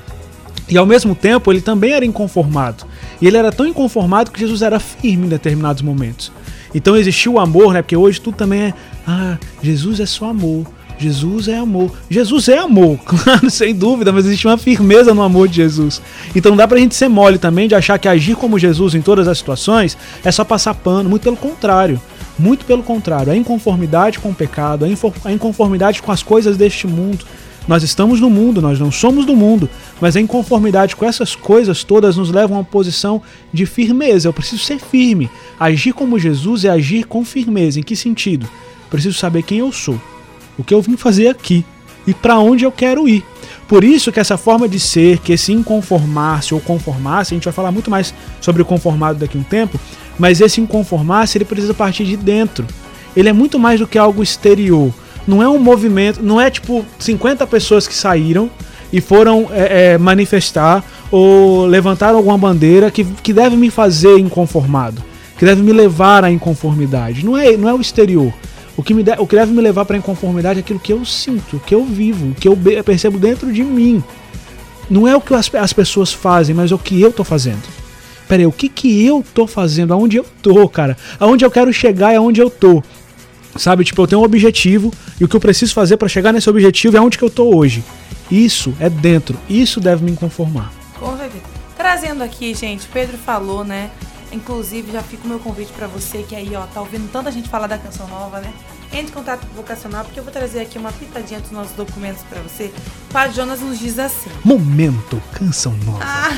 [0.67, 2.85] E ao mesmo tempo, ele também era inconformado.
[3.21, 6.33] E ele era tão inconformado que Jesus era firme em determinados momentos.
[6.75, 7.81] Então existiu o amor, né?
[7.81, 8.73] Porque hoje tudo também é.
[9.07, 10.65] Ah, Jesus é só amor.
[11.03, 11.91] Jesus é amor.
[12.09, 16.01] Jesus é amor, claro, sem dúvida, mas existe uma firmeza no amor de Jesus.
[16.33, 19.01] Então não dá pra gente ser mole também de achar que agir como Jesus em
[19.01, 21.09] todas as situações é só passar pano.
[21.09, 22.01] Muito pelo contrário.
[22.39, 23.33] Muito pelo contrário.
[23.33, 27.25] A inconformidade com o pecado, a inconformidade com as coisas deste mundo.
[27.67, 31.81] Nós estamos no mundo, nós não somos do mundo, mas a inconformidade com essas coisas
[31.83, 33.21] todas nos leva a uma posição
[33.53, 34.27] de firmeza.
[34.27, 35.29] Eu preciso ser firme.
[35.59, 37.79] Agir como Jesus é agir com firmeza.
[37.79, 38.49] Em que sentido?
[38.89, 39.99] Preciso saber quem eu sou
[40.57, 41.65] o que eu vim fazer aqui
[42.05, 43.23] e para onde eu quero ir.
[43.67, 47.53] Por isso que essa forma de ser, que esse inconformar-se ou conformar-se, a gente vai
[47.53, 49.79] falar muito mais sobre o conformado daqui a um tempo,
[50.19, 52.65] mas esse inconformar-se ele precisa partir de dentro.
[53.15, 54.93] Ele é muito mais do que algo exterior.
[55.25, 58.49] Não é um movimento, não é tipo 50 pessoas que saíram
[58.91, 65.01] e foram é, é, manifestar ou levantar alguma bandeira que, que deve me fazer inconformado,
[65.37, 67.25] que deve me levar à inconformidade.
[67.25, 68.33] Não é, não é o exterior
[68.75, 71.05] o que, me de, o que deve me levar para inconformidade é aquilo que eu
[71.05, 74.03] sinto, o que eu vivo, o que eu percebo dentro de mim.
[74.89, 77.61] Não é o que as, as pessoas fazem, mas é o que eu tô fazendo.
[78.27, 79.93] Pera aí, o que, que eu tô fazendo?
[79.93, 80.97] Aonde eu tô, cara?
[81.19, 82.83] Aonde eu quero chegar é aonde eu tô.
[83.55, 86.49] Sabe, tipo, eu tenho um objetivo e o que eu preciso fazer para chegar nesse
[86.49, 87.83] objetivo é onde que eu tô hoje.
[88.31, 90.73] Isso é dentro, isso deve me conformar.
[90.99, 91.43] Com certeza.
[91.77, 93.91] Trazendo aqui, gente, Pedro falou, né,
[94.33, 97.47] Inclusive, já fica o meu convite para você que aí, ó, tá ouvindo tanta gente
[97.47, 98.51] falar da canção nova, né?
[98.91, 102.41] Entre em contato vocacional, porque eu vou trazer aqui uma pitadinha dos nossos documentos para
[102.41, 102.73] você.
[103.13, 105.99] O Jonas nos diz assim: Momento Canção Nova.
[106.03, 106.29] Ah.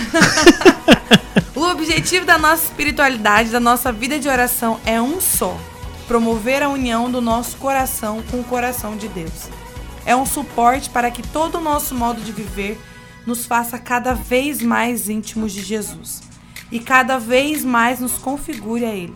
[1.56, 5.58] o objetivo da nossa espiritualidade, da nossa vida de oração é um só:
[6.06, 9.50] promover a união do nosso coração com o coração de Deus.
[10.06, 12.78] É um suporte para que todo o nosso modo de viver
[13.26, 16.25] nos faça cada vez mais íntimos de Jesus
[16.72, 19.14] e cada vez mais nos configure a Ele.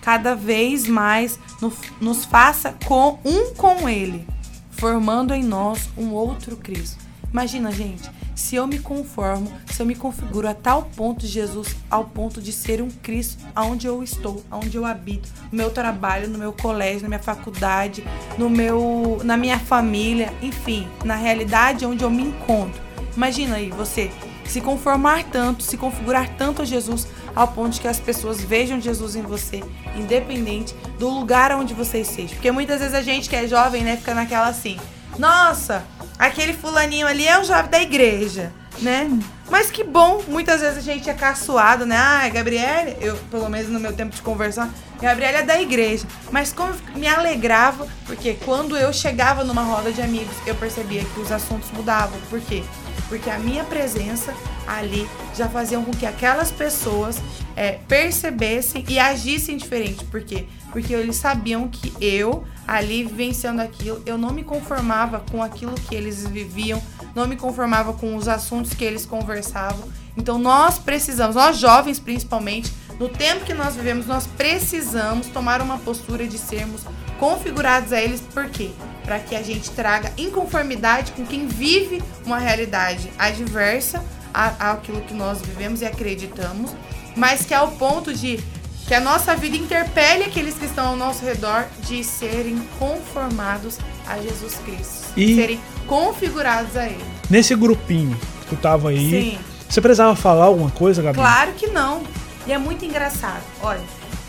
[0.00, 4.26] Cada vez mais no, nos faça com um com Ele,
[4.70, 6.98] formando em nós um outro Cristo.
[7.32, 11.76] Imagina, gente, se eu me conformo, se eu me configuro a tal ponto de Jesus,
[11.90, 16.28] ao ponto de ser um Cristo aonde eu estou, aonde eu habito, no meu trabalho,
[16.28, 18.02] no meu colégio, na minha faculdade,
[18.36, 22.80] no meu, na minha família, enfim, na realidade onde eu me encontro.
[23.14, 24.10] Imagina aí você
[24.50, 28.80] se conformar tanto, se configurar tanto a Jesus, ao ponto de que as pessoas vejam
[28.80, 29.62] Jesus em você,
[29.96, 32.34] independente do lugar onde você esteja.
[32.34, 34.76] Porque muitas vezes a gente que é jovem, né, fica naquela assim:
[35.16, 35.84] nossa,
[36.18, 39.08] aquele fulaninho ali é o jovem da igreja, né?
[39.48, 41.96] Mas que bom, muitas vezes a gente é caçoado, né?
[41.96, 44.68] Ah, Gabriele, eu, pelo menos no meu tempo de conversar,
[45.00, 46.06] Gabriela é da igreja.
[46.30, 51.20] Mas como me alegrava, porque quando eu chegava numa roda de amigos, eu percebia que
[51.20, 52.18] os assuntos mudavam.
[52.28, 52.62] Por quê?
[53.08, 54.34] Porque a minha presença
[54.66, 57.20] ali já fazia com que aquelas pessoas
[57.56, 60.04] é, percebessem e agissem diferente.
[60.04, 60.46] Por quê?
[60.70, 65.94] Porque eles sabiam que eu, ali vivenciando aquilo, eu não me conformava com aquilo que
[65.94, 66.80] eles viviam,
[67.14, 69.88] não me conformava com os assuntos que eles conversavam.
[70.16, 75.78] Então nós precisamos, nós jovens principalmente, no tempo que nós vivemos, nós precisamos tomar uma
[75.78, 76.82] postura de sermos
[77.18, 78.72] configurados a eles, por quê?
[79.02, 85.40] Para que a gente traga inconformidade com quem vive uma realidade adversa àquilo que nós
[85.40, 86.72] vivemos e acreditamos,
[87.16, 88.38] mas que é o ponto de
[88.86, 94.18] que a nossa vida interpele aqueles que estão ao nosso redor de serem conformados a
[94.18, 97.04] Jesus Cristo, e serem configurados a Ele.
[97.30, 99.38] Nesse grupinho que tu tava aí, Sim.
[99.66, 101.16] você precisava falar alguma coisa, Gabi?
[101.16, 102.02] Claro que não.
[102.46, 103.42] E é muito engraçado.
[103.62, 103.82] Olha,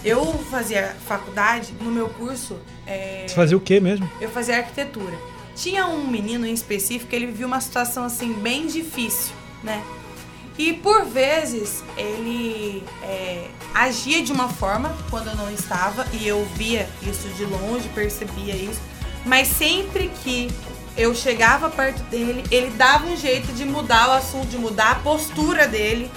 [0.03, 2.59] eu fazia faculdade, no meu curso.
[2.85, 3.25] É...
[3.27, 4.09] Você fazia o quê mesmo?
[4.19, 5.17] Eu fazia arquitetura.
[5.55, 9.83] Tinha um menino em específico que ele vivia uma situação assim bem difícil, né?
[10.57, 16.45] E por vezes ele é, agia de uma forma quando eu não estava e eu
[16.55, 18.81] via isso de longe, percebia isso.
[19.25, 20.49] Mas sempre que
[20.97, 24.95] eu chegava perto dele, ele dava um jeito de mudar o assunto, de mudar a
[24.95, 26.11] postura dele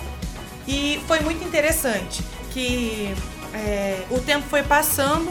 [0.66, 2.22] e foi muito interessante
[2.52, 3.14] que
[3.52, 5.30] é, o tempo foi passando,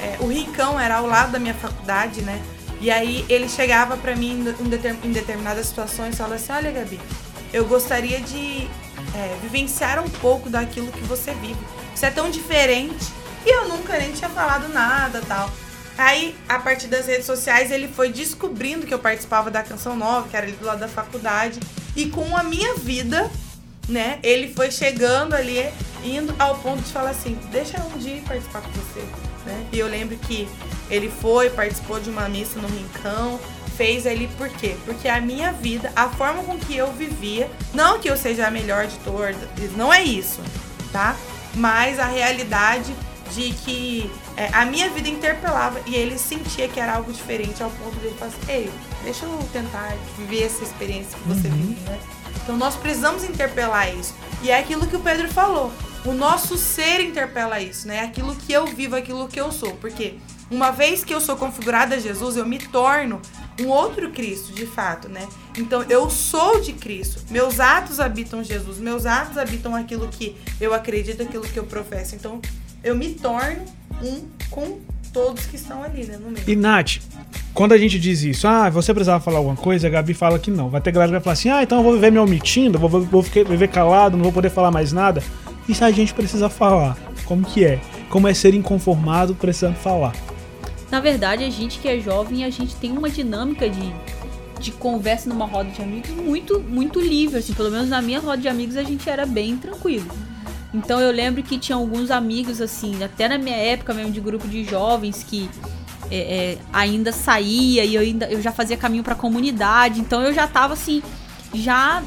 [0.00, 2.42] é, o Rincão era ao lado da minha faculdade, né?
[2.80, 4.44] E aí ele chegava para mim
[5.02, 7.00] em, determinadas situações e falava assim: Olha, Gabi,
[7.52, 8.68] eu gostaria de
[9.14, 11.60] é, vivenciar um pouco daquilo que você vive.
[11.94, 13.06] Você é tão diferente.
[13.46, 15.50] E eu nunca nem tinha falado nada tal.
[15.96, 20.28] Aí, a partir das redes sociais, ele foi descobrindo que eu participava da Canção Nova,
[20.28, 21.60] que era ali do lado da faculdade.
[21.94, 23.30] E com a minha vida,
[23.88, 24.18] né?
[24.22, 25.68] Ele foi chegando ali,
[26.04, 29.04] indo ao ponto de falar assim: deixa um dia participar com você,
[29.44, 29.66] né?
[29.72, 30.48] E eu lembro que
[30.90, 33.38] ele foi, participou de uma missa no Rincão,
[33.76, 34.76] fez ali por quê?
[34.84, 38.50] Porque a minha vida, a forma com que eu vivia, não que eu seja a
[38.50, 39.36] melhor de todas,
[39.76, 40.40] não é isso,
[40.92, 41.16] tá?
[41.54, 42.94] Mas a realidade
[43.32, 47.70] de que é, a minha vida interpelava e ele sentia que era algo diferente ao
[47.70, 48.70] ponto de ele falar assim, ei,
[49.02, 51.98] deixa eu tentar viver essa experiência que você vive, né?
[52.44, 54.14] Então nós precisamos interpelar isso.
[54.42, 55.72] E é aquilo que o Pedro falou.
[56.04, 58.00] O nosso ser interpela isso, né?
[58.00, 59.72] Aquilo que eu vivo, aquilo que eu sou.
[59.76, 60.18] Porque
[60.50, 63.22] uma vez que eu sou configurada a Jesus, eu me torno
[63.58, 65.26] um outro Cristo, de fato, né?
[65.56, 67.22] Então eu sou de Cristo.
[67.30, 72.14] Meus atos habitam Jesus, meus atos habitam aquilo que eu acredito, aquilo que eu professo.
[72.14, 72.42] Então
[72.82, 73.64] eu me torno
[74.02, 74.80] um com
[75.14, 76.44] todos que estão ali, né, no meio.
[76.46, 76.96] E Nath,
[77.54, 80.50] quando a gente diz isso, ah, você precisava falar alguma coisa, a Gabi fala que
[80.50, 80.68] não.
[80.68, 82.88] Vai ter galera que vai falar assim, ah, então eu vou viver me omitindo, vou,
[83.00, 85.22] vou ficar- viver calado, não vou poder falar mais nada.
[85.68, 86.98] E se a gente precisa falar?
[87.24, 87.80] Como que é?
[88.10, 90.12] Como é ser inconformado precisando falar?
[90.90, 93.92] Na verdade, a gente que é jovem, a gente tem uma dinâmica de,
[94.60, 97.38] de conversa numa roda de amigos muito, muito livre.
[97.38, 100.06] Assim, pelo menos na minha roda de amigos a gente era bem tranquilo.
[100.74, 104.48] Então eu lembro que tinha alguns amigos, assim, até na minha época mesmo de grupo
[104.48, 105.48] de jovens que
[106.10, 110.00] é, é, ainda saía e eu, ainda, eu já fazia caminho pra comunidade.
[110.00, 111.00] Então eu já tava assim,
[111.54, 112.02] já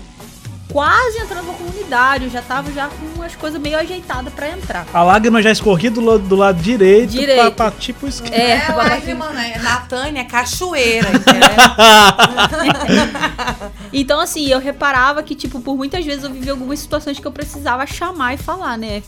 [0.71, 4.85] quase entrando na comunidade, eu já tava já com as coisas meio ajeitadas pra entrar.
[4.93, 7.53] A lágrima já escorria do lado, do lado direito, Direito.
[7.53, 8.35] Pra, pra tipo esquerda.
[8.35, 9.57] É, É, lágrima, né?
[9.63, 11.49] Natânia, cachoeira, entendeu?
[13.91, 17.31] Então, assim, eu reparava que, tipo, por muitas vezes eu vivi algumas situações que eu
[17.31, 19.01] precisava chamar e falar, né?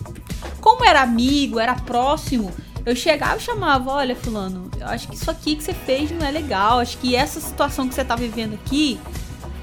[0.62, 2.52] Como era amigo, era próximo,
[2.86, 6.26] eu chegava e chamava, olha, fulano, eu acho que isso aqui que você fez não
[6.26, 9.00] é legal, acho que essa situação que você tá vivendo aqui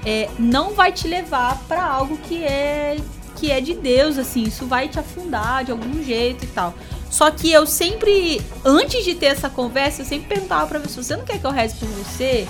[0.05, 2.97] é, não vai te levar pra algo que é
[3.35, 6.73] que é de Deus, assim, isso vai te afundar de algum jeito e tal.
[7.09, 11.15] Só que eu sempre, antes de ter essa conversa, eu sempre perguntava pra pessoa, você
[11.15, 12.47] não quer que eu reze por você?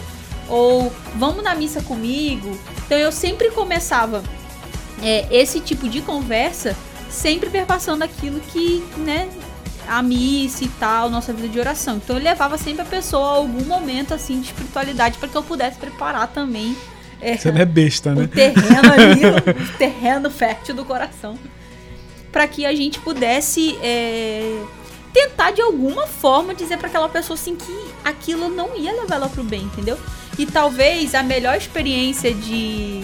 [0.49, 2.57] Ou vamos na missa comigo?
[2.85, 4.23] Então eu sempre começava
[5.01, 6.75] é, esse tipo de conversa,
[7.09, 9.29] sempre perpassando aquilo que, né,
[9.87, 11.97] a missa e tal, nossa vida de oração.
[11.97, 15.43] Então eu levava sempre a pessoa a algum momento assim de espiritualidade para que eu
[15.43, 16.75] pudesse preparar também
[17.21, 18.27] é, Você não é besta, o né?
[18.27, 19.25] terreno ali,
[19.73, 21.37] o terreno fértil do coração,
[22.31, 24.61] para que a gente pudesse é,
[25.11, 29.29] tentar de alguma forma dizer para aquela pessoa assim que aquilo não ia levar ela
[29.29, 29.97] pro bem, entendeu?
[30.37, 33.01] E talvez a melhor experiência de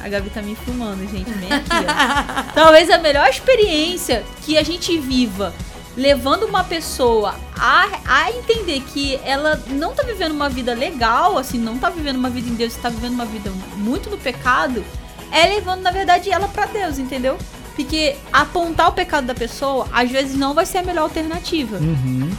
[0.00, 2.52] a Gabi tá me filmando, gente, bem aqui, ó.
[2.54, 5.52] Talvez a melhor experiência que a gente viva
[5.94, 11.58] levando uma pessoa a, a entender que ela não tá vivendo uma vida legal, assim,
[11.58, 14.82] não tá vivendo uma vida em Deus, tá vivendo uma vida muito no pecado,
[15.30, 17.36] é levando, na verdade, ela pra Deus, entendeu?
[17.76, 21.76] Porque apontar o pecado da pessoa, às vezes, não vai ser a melhor alternativa.
[21.76, 22.30] Uhum.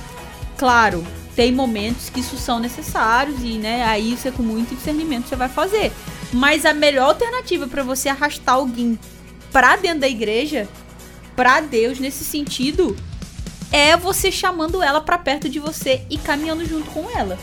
[0.58, 5.36] Claro, tem momentos que isso são necessários e, né, aí você com muito discernimento você
[5.36, 5.92] vai fazer.
[6.34, 9.00] Mas a melhor alternativa pra você arrastar alguém
[9.52, 10.68] pra dentro da igreja,
[11.36, 12.96] pra Deus nesse sentido,
[13.72, 17.38] é você chamando ela pra perto de você e caminhando junto com ela.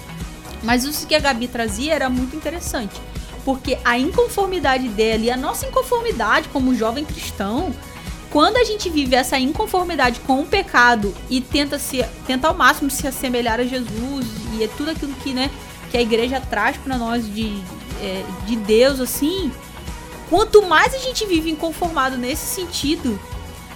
[0.63, 3.01] Mas isso que a Gabi trazia era muito interessante,
[3.45, 7.75] porque a inconformidade dela e a nossa inconformidade como jovem cristão,
[8.31, 12.91] quando a gente vive essa inconformidade com o pecado e tenta se tenta ao máximo
[12.91, 15.51] se assemelhar a Jesus e é tudo aquilo que, né,
[15.91, 17.59] que a igreja traz pra nós de,
[18.01, 19.51] é, de Deus assim,
[20.29, 23.19] quanto mais a gente vive inconformado nesse sentido,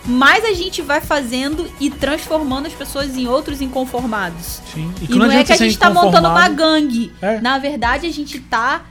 [0.05, 4.61] mais a gente vai fazendo e transformando as pessoas em outros inconformados.
[4.73, 4.93] Sim.
[5.09, 7.13] E, não é que a gente tá montando uma gangue.
[7.23, 7.41] É.
[7.41, 8.83] Na verdade, a gente tá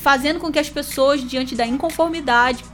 [0.00, 2.64] fazendo com que as pessoas, diante da inconformidade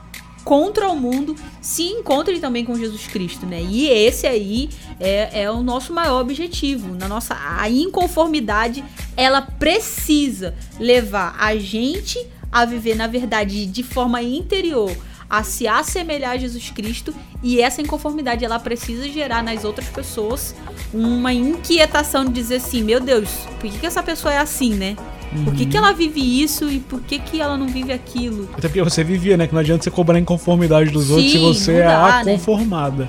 [0.45, 3.63] contra o mundo, se encontrem também com Jesus Cristo, né?
[3.63, 6.95] E esse aí é, é o nosso maior objetivo.
[6.95, 8.85] Na nossa a inconformidade,
[9.17, 12.19] ela precisa levar a gente
[12.51, 14.91] a viver, na verdade, de forma interior,
[15.29, 20.55] a se assemelhar a Jesus Cristo e essa inconformidade ela precisa gerar nas outras pessoas
[20.93, 23.29] uma inquietação de dizer assim, meu Deus,
[23.61, 24.97] por que, que essa pessoa é assim, né?
[25.45, 28.49] Por que, que ela vive isso e por que, que ela não vive aquilo?
[28.53, 29.47] Até porque você vivia, né?
[29.47, 32.33] Que não adianta você cobrar a inconformidade dos outros se Sim, você é a né?
[32.33, 33.07] conformada.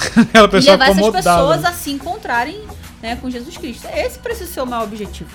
[0.16, 1.68] Aquela E pessoa levar essas pessoas né?
[1.68, 2.60] a se encontrarem
[3.02, 3.86] né, com Jesus Cristo.
[3.94, 5.30] Esse precisa ser o maior objetivo.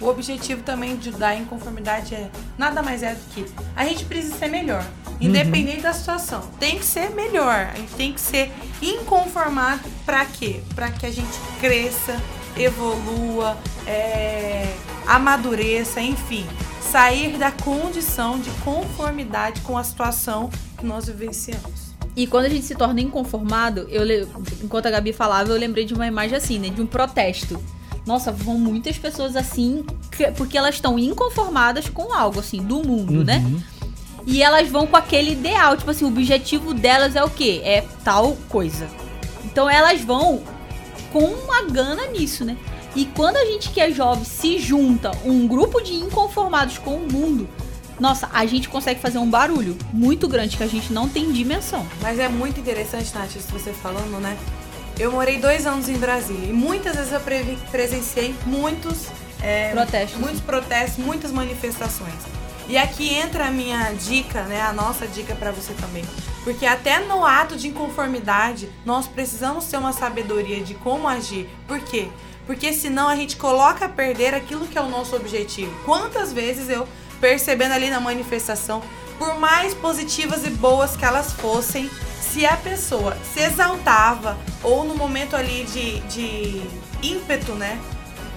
[0.00, 3.44] O objetivo também de da inconformidade é nada mais é do que
[3.76, 4.82] a gente precisa ser melhor,
[5.20, 6.40] independente da situação.
[6.58, 8.50] Tem que ser melhor, a gente tem que ser
[8.80, 10.62] inconformado pra quê?
[10.74, 12.18] Pra que a gente cresça,
[12.56, 14.74] evolua, é,
[15.06, 16.46] amadureça, enfim,
[16.80, 21.90] sair da condição de conformidade com a situação que nós vivenciamos.
[22.16, 24.26] E quando a gente se torna inconformado, eu le-
[24.62, 26.68] enquanto a Gabi falava, eu lembrei de uma imagem assim, né?
[26.68, 27.62] De um protesto.
[28.04, 33.24] Nossa, vão muitas pessoas assim, que- porque elas estão inconformadas com algo, assim, do mundo,
[33.24, 33.38] né?
[33.46, 33.62] Uhum.
[34.26, 37.60] E elas vão com aquele ideal, tipo assim, o objetivo delas é o quê?
[37.64, 38.88] É tal coisa.
[39.44, 40.42] Então elas vão
[41.12, 42.56] com uma gana nisso, né?
[42.96, 47.12] E quando a gente que é jovem se junta um grupo de inconformados com o
[47.12, 47.48] mundo,
[48.00, 51.86] nossa, a gente consegue fazer um barulho muito grande que a gente não tem dimensão.
[52.00, 54.36] Mas é muito interessante, Nath, isso você falando, né?
[54.98, 59.06] Eu morei dois anos em Brasília e muitas vezes eu pre- presenciei muitos
[59.42, 60.18] é, Protestos.
[60.20, 62.12] muitos protestos, muitas manifestações.
[62.68, 66.04] E aqui entra a minha dica, né, a nossa dica para você também.
[66.44, 71.48] Porque até no ato de inconformidade, nós precisamos ter uma sabedoria de como agir.
[71.66, 72.08] Por quê?
[72.46, 75.72] Porque senão a gente coloca a perder aquilo que é o nosso objetivo.
[75.84, 76.88] Quantas vezes eu
[77.20, 78.82] percebendo ali na manifestação,
[79.18, 84.94] por mais positivas e boas que elas fossem, se a pessoa se exaltava ou no
[84.94, 86.62] momento ali de, de
[87.02, 87.78] ímpeto, né?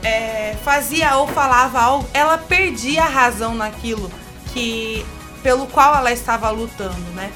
[0.04, 4.12] é, fazia ou falava algo, ela perdia a razão naquilo
[4.54, 5.06] que
[5.42, 7.32] pelo qual ela estava lutando, né?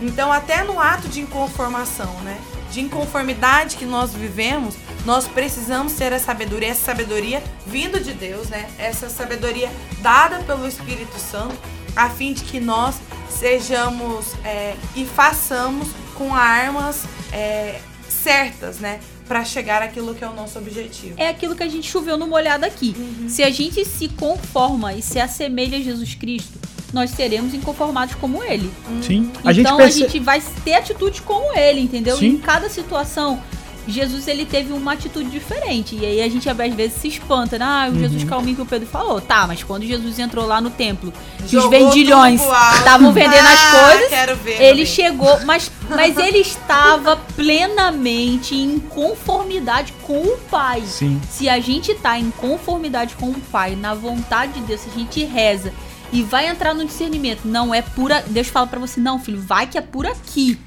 [0.00, 2.40] Então, até no ato de inconformação, né?
[2.70, 8.48] De inconformidade que nós vivemos, nós precisamos ter a sabedoria, essa sabedoria vindo de Deus,
[8.48, 8.70] né?
[8.78, 9.70] Essa sabedoria
[10.00, 11.56] dada pelo Espírito Santo,
[11.96, 12.96] a fim de que nós
[13.28, 19.00] sejamos é, e façamos com armas é, certas, né?
[19.26, 21.14] Para chegar àquilo que é o nosso objetivo.
[21.16, 22.94] É aquilo que a gente choveu no molhado aqui.
[23.28, 26.59] Se a gente se conforma e se assemelha a Jesus Cristo,
[26.92, 28.70] nós seremos inconformados como ele.
[29.02, 29.30] Sim.
[29.44, 30.02] A gente então perce...
[30.02, 32.16] a gente vai ter atitude como ele, entendeu?
[32.16, 32.26] Sim.
[32.26, 33.40] Em cada situação,
[33.88, 35.96] Jesus ele teve uma atitude diferente.
[35.96, 37.64] E aí a gente às vezes se espanta, né?
[37.64, 37.98] Ah, o Uhum.
[38.00, 39.20] Jesus calminho que o Pedro falou.
[39.20, 41.12] Tá, mas quando Jesus entrou lá no templo,
[41.48, 42.40] que os vendilhões
[42.76, 44.86] estavam vendendo as Ah, coisas, quero ver ele também.
[44.86, 50.82] chegou, mas, mas ele estava plenamente em conformidade com o Pai.
[50.86, 51.20] Sim.
[51.30, 54.98] Se a gente tá em conformidade com o Pai, na vontade de Deus, se a
[54.98, 55.72] gente reza
[56.12, 58.24] e vai entrar no discernimento, não é pura.
[58.28, 60.58] Deus fala pra você, não, filho, vai que é por aqui.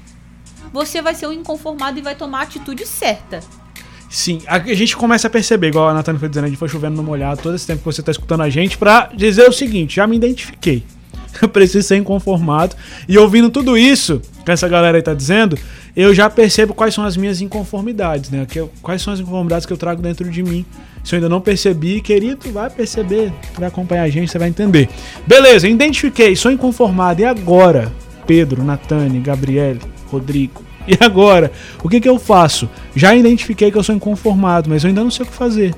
[0.72, 3.40] Você vai ser um inconformado e vai tomar a atitude certa.
[4.08, 6.96] Sim, a gente começa a perceber, igual a Natana foi dizendo, a gente foi chovendo
[6.96, 9.96] no molhado todo esse tempo que você tá escutando a gente, pra dizer o seguinte:
[9.96, 10.84] já me identifiquei.
[11.40, 12.74] Eu preciso ser inconformado.
[13.08, 15.58] E ouvindo tudo isso que essa galera aí tá dizendo,
[15.96, 18.46] eu já percebo quais são as minhas inconformidades, né?
[18.48, 20.64] Que eu- quais são as inconformidades que eu trago dentro de mim.
[21.02, 24.88] Se eu ainda não percebi, querido, vai perceber, vai acompanhar a gente, você vai entender.
[25.26, 27.20] Beleza, identifiquei, sou inconformado.
[27.20, 27.92] E agora?
[28.26, 29.80] Pedro, Natane, Gabriele,
[30.10, 30.62] Rodrigo.
[30.86, 31.50] E agora?
[31.82, 32.68] O que, que eu faço?
[32.94, 35.74] Já identifiquei que eu sou inconformado, mas eu ainda não sei o que fazer.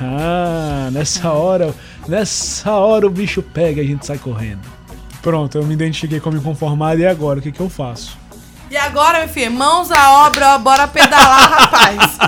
[0.00, 1.74] Ah, nessa hora,
[2.08, 4.66] nessa hora o bicho pega e a gente sai correndo.
[5.22, 8.16] Pronto, eu me identifiquei como inconformado e agora o que, que eu faço?
[8.70, 12.18] E agora, meu filho, mãos à obra, ó, bora pedalar, rapaz.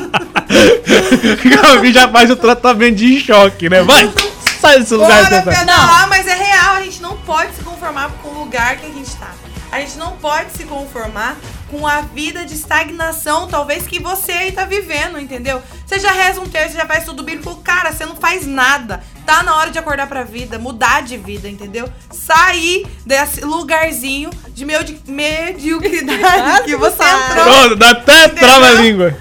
[1.45, 3.83] Gabi já faz o tratamento de choque, né?
[3.83, 4.13] Vai!
[4.61, 5.53] Sai desse lugar Bora tá.
[5.53, 8.91] pedalar, mas é real, a gente não pode se conformar com o lugar que a
[8.91, 9.31] gente tá.
[9.71, 11.37] A gente não pode se conformar
[11.71, 15.63] com a vida de estagnação, talvez que você aí tá vivendo, entendeu?
[15.87, 19.03] Você já reza um terço, já faz tudo bíblico, cara, você não faz nada.
[19.29, 21.87] Tá na hora de acordar pra vida, mudar de vida, entendeu?
[22.11, 27.45] Sair desse lugarzinho de meio de mediocridade que você entrou.
[27.45, 29.15] Pronto, dá até trava a língua.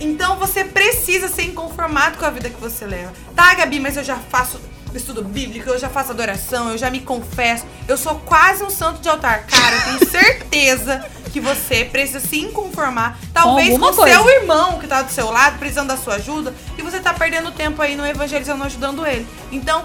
[0.00, 3.12] Então você precisa ser inconformado com a vida que você leva.
[3.34, 4.60] Tá, Gabi, mas eu já faço
[4.96, 7.64] estudo bíblico, eu já faço adoração, eu já me confesso.
[7.86, 9.46] Eu sou quase um santo de altar.
[9.46, 13.18] Cara, eu tenho certeza que você precisa se inconformar.
[13.32, 14.14] Talvez com coisa.
[14.14, 17.50] seu irmão que tá do seu lado, precisando da sua ajuda, e você tá perdendo
[17.52, 19.26] tempo aí no evangelizando, ajudando ele.
[19.52, 19.84] Então,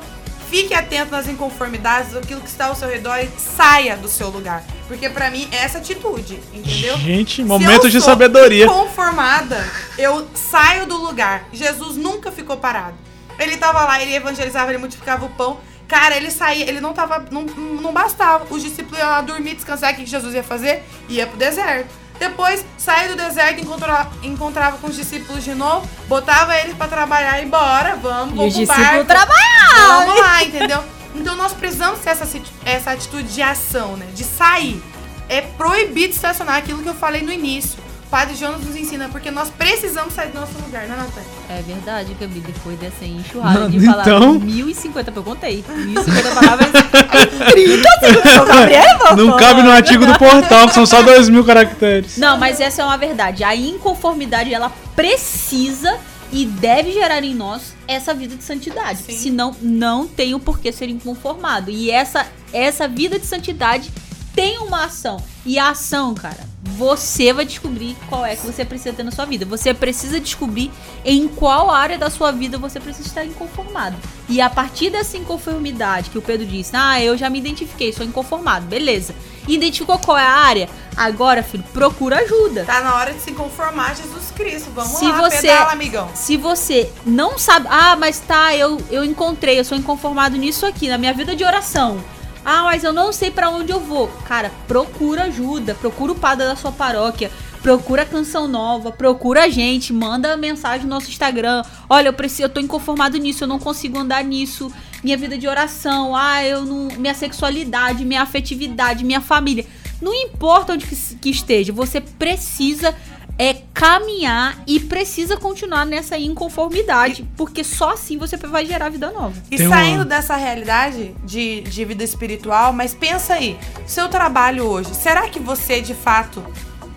[0.49, 4.63] fique atento nas inconformidades, daquilo que está ao seu redor e saia do seu lugar.
[4.87, 6.97] Porque pra mim é essa atitude, entendeu?
[6.97, 8.67] Gente, eu de sabedoria.
[8.67, 11.47] Conformada, eu saio do lugar.
[11.51, 12.95] Jesus nunca ficou parado.
[13.39, 15.59] Ele tava lá, ele evangelizava, ele multiplicava o pão.
[15.87, 17.25] Cara, ele saía, ele não tava.
[17.31, 18.45] Não, não bastava.
[18.49, 19.93] Os discípulos iam lá dormir, descansar.
[19.93, 20.83] O que Jesus ia fazer?
[21.07, 21.89] Ia pro deserto.
[22.17, 27.41] Depois, saía do deserto, encontrava, encontrava com os discípulos de novo, botava eles pra trabalhar
[27.41, 29.05] e bora, vamos, vamos os pro barco.
[29.05, 30.05] trabalhavam.
[30.05, 30.83] Vamos lá, entendeu?
[31.13, 32.27] Então nós precisamos ter essa,
[32.65, 34.07] essa atitude de ação, né?
[34.13, 34.81] De sair.
[35.27, 37.79] É proibido estacionar aquilo que eu falei no início.
[38.05, 41.29] O Padre Jonas nos ensina, porque nós precisamos sair do nosso lugar, né, Natália?
[41.49, 44.07] É verdade, Gabi, depois dessa enxurrada Mano, de palavras.
[44.15, 45.65] então- 1050, eu contei.
[45.67, 48.47] 1050 palavras em 30 segundos.
[48.47, 52.17] Gabriel Não cabe no artigo do portal, que são só dois mil caracteres.
[52.17, 53.43] Não, mas essa é uma verdade.
[53.43, 55.97] A inconformidade, ela precisa
[56.31, 58.99] e deve gerar em nós essa vida de santidade.
[59.01, 61.71] Senão, não tem o porquê ser inconformado.
[61.71, 63.91] E essa, essa vida de santidade
[64.35, 65.21] tem uma ação.
[65.45, 69.25] E a ação, cara, você vai descobrir qual é que você precisa ter na sua
[69.25, 69.45] vida.
[69.45, 70.71] Você precisa descobrir
[71.05, 73.95] em qual área da sua vida você precisa estar inconformado.
[74.27, 78.05] E a partir dessa inconformidade que o Pedro disse, ah, eu já me identifiquei, sou
[78.05, 79.15] inconformado, beleza.
[79.47, 80.67] Identificou qual é a área?
[80.97, 82.65] Agora, filho, procura ajuda.
[82.65, 84.71] Tá na hora de se conformar Jesus Cristo.
[84.73, 86.09] Vamos Se lá, você- pedala, amigão.
[86.15, 90.89] Se você não sabe, ah, mas tá, eu, eu encontrei, eu sou inconformado nisso aqui,
[90.89, 92.03] na minha vida de oração.
[92.45, 94.07] Ah, mas eu não sei pra onde eu vou.
[94.27, 97.31] Cara, procura ajuda, procura o padre da sua paróquia,
[97.63, 101.63] procura canção nova, procura a gente, manda mensagem no nosso Instagram.
[101.89, 104.71] Olha, eu preciso, eu tô inconformado nisso, eu não consigo andar nisso.
[105.03, 109.65] Minha vida de oração, ah, eu não, minha sexualidade, minha afetividade, minha família.
[109.99, 112.93] Não importa onde que, que esteja, você precisa
[113.37, 119.33] é caminhar e precisa continuar nessa inconformidade, porque só assim você vai gerar vida nova.
[119.51, 124.63] E Tem uma- saindo dessa realidade de, de vida espiritual, mas pensa aí, seu trabalho
[124.65, 126.43] hoje, será que você de fato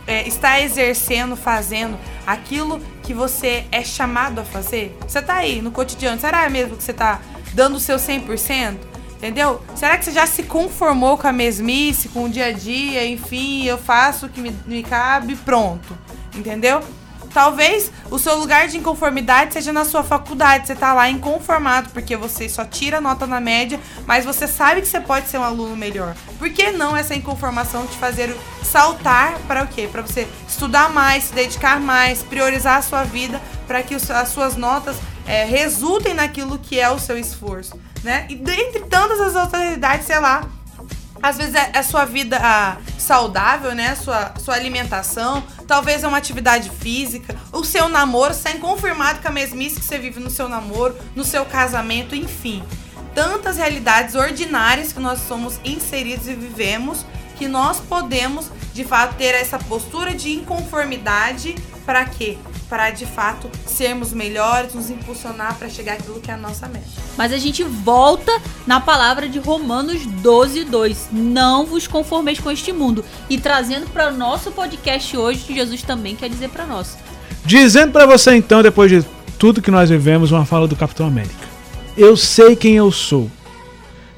[0.06, 4.96] é, está exercendo, fazendo aquilo que você é chamado a fazer?
[5.06, 7.20] Você tá aí no cotidiano, será mesmo que você tá
[7.52, 8.76] dando o seu 100%?
[9.16, 9.60] Entendeu?
[9.74, 13.64] Será que você já se conformou com a mesmice, com o dia a dia, enfim,
[13.64, 15.98] eu faço o que me, me cabe, pronto.
[16.38, 16.82] Entendeu?
[17.32, 20.66] Talvez o seu lugar de inconformidade seja na sua faculdade.
[20.66, 24.88] Você tá lá inconformado porque você só tira nota na média, mas você sabe que
[24.88, 26.14] você pode ser um aluno melhor.
[26.38, 29.88] Por que não essa inconformação te fazer saltar para o quê?
[29.90, 34.56] Para você estudar mais, se dedicar mais, priorizar a sua vida para que as suas
[34.56, 38.26] notas é, resultem naquilo que é o seu esforço, né?
[38.30, 40.42] E dentre tantas as outras realidades, sei lá,
[41.22, 43.94] às vezes é a sua vida ah, saudável, né?
[43.96, 49.28] Sua, sua alimentação, talvez é uma atividade física, o seu namoro, você está inconformado com
[49.28, 52.62] a mesmice que você vive no seu namoro, no seu casamento, enfim.
[53.14, 57.04] Tantas realidades ordinárias que nós somos inseridos e vivemos
[57.36, 61.54] que nós podemos, de fato, ter essa postura de inconformidade
[61.86, 62.36] para quê?
[62.68, 66.86] Para de fato sermos melhores, nos impulsionar para chegar àquilo que é a nossa meta.
[67.16, 68.30] Mas a gente volta
[68.66, 71.08] na palavra de Romanos 12, 2.
[71.12, 73.04] Não vos conformeis com este mundo.
[73.30, 76.98] E trazendo para o nosso podcast hoje, Jesus também quer dizer para nós.
[77.44, 79.02] Dizendo pra você então, depois de
[79.38, 81.48] tudo que nós vivemos, uma fala do Capitão América.
[81.96, 83.30] Eu sei quem eu sou.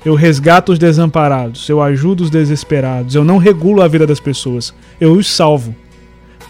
[0.05, 4.75] Eu resgato os desamparados, eu ajudo os desesperados, eu não regulo a vida das pessoas,
[4.99, 5.77] eu os salvo.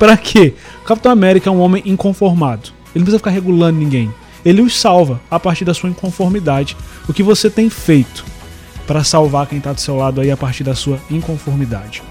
[0.01, 0.55] Pra quê?
[0.81, 2.71] O Capitão América é um homem inconformado.
[2.95, 4.11] Ele não precisa ficar regulando ninguém.
[4.43, 6.75] Ele os salva a partir da sua inconformidade.
[7.07, 8.25] O que você tem feito
[8.87, 12.03] pra salvar quem tá do seu lado aí a partir da sua inconformidade?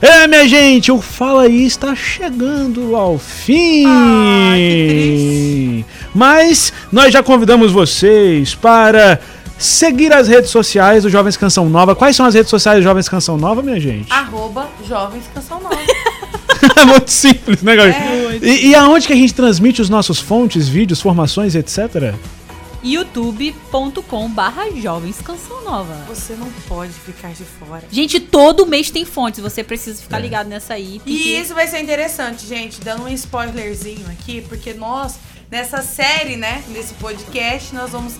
[0.00, 3.86] É, minha gente, o Fala aí está chegando ao fim.
[3.88, 4.54] Ah.
[6.14, 9.18] Mas nós já convidamos vocês para
[9.58, 11.96] seguir as redes sociais do Jovens Canção Nova.
[11.96, 14.12] Quais são as redes sociais do Jovens Canção Nova, minha gente?
[14.12, 15.76] Arroba Jovens Canção Nova.
[16.76, 17.90] É muito simples, né, Gabi?
[17.90, 18.38] É.
[18.42, 22.14] E, e aonde que a gente transmite os nossos fontes, vídeos, formações, etc?
[22.82, 25.94] youtube.com barra jovens canção nova.
[26.08, 27.84] Você não pode ficar de fora.
[27.90, 30.98] Gente, todo mês tem fontes, você precisa ficar ligado nessa aí.
[30.98, 35.14] porque- E isso vai ser interessante, gente, dando um spoilerzinho aqui, porque nós,
[35.50, 38.14] nessa série, né, nesse podcast, nós vamos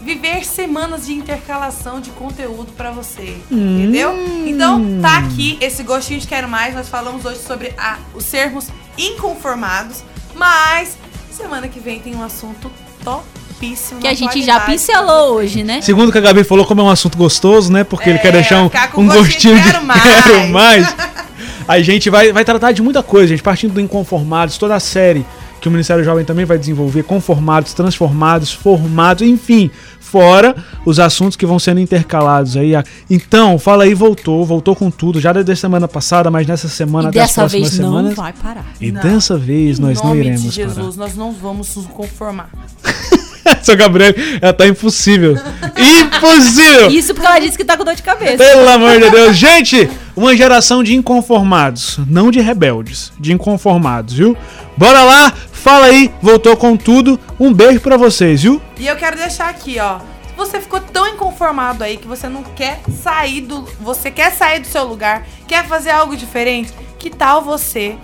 [0.00, 4.14] viver semanas de intercalação de conteúdo pra você, entendeu?
[4.46, 6.74] Então, tá aqui esse gostinho de quero mais.
[6.74, 10.02] Nós falamos hoje sobre a- os sermos inconformados,
[10.34, 10.96] mas
[11.30, 12.70] semana que vem tem um assunto
[13.04, 15.80] topíssimo Que a gente já pincelou hoje, né?
[15.82, 17.82] Segundo o que a Gabi falou, como é um assunto gostoso, né?
[17.84, 20.02] Porque ele É, quer deixar um, ficar com um gostinho gostinho de de quero mais.
[20.02, 20.94] quero mais.
[21.68, 23.42] A gente vai, vai tratar de muita coisa, gente.
[23.42, 25.26] Partindo do Inconformados, toda a série
[25.60, 31.44] que o Ministério Jovem também vai desenvolver, conformados, transformados, formados, enfim, fora os assuntos que
[31.44, 32.72] vão sendo intercalados aí.
[33.10, 37.08] Então, fala aí, voltou, voltou com tudo, já desde a semana passada, mas nessa semana
[37.08, 38.64] E até as dessa próximas vez não vai parar.
[38.80, 39.02] E Não.
[39.02, 40.74] dessa vez nós em não nome iremos de parar.
[40.74, 42.50] Jesus, nós não vamos nos conformar.
[43.62, 45.34] Seu Gabriel, ela tá impossível.
[45.76, 46.90] impossível!
[46.90, 48.36] Isso porque ela disse que tá com dor de cabeça.
[48.36, 49.36] Pelo amor de Deus.
[49.36, 51.98] Gente, uma geração de inconformados.
[52.06, 54.36] Não de rebeldes, de inconformados, viu?
[54.76, 57.18] Bora lá, fala aí, voltou com tudo.
[57.38, 58.62] Um beijo pra vocês, viu?
[58.78, 59.98] E eu quero deixar aqui, ó.
[59.98, 63.62] Se você ficou tão inconformado aí que você não quer sair do.
[63.80, 67.96] Você quer sair do seu lugar, quer fazer algo diferente, que tal você,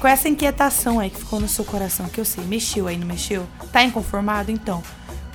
[0.00, 3.06] com essa inquietação aí que ficou no seu coração, que eu sei, mexeu aí, não
[3.06, 3.46] mexeu?
[3.72, 4.50] Tá inconformado?
[4.50, 4.82] Então.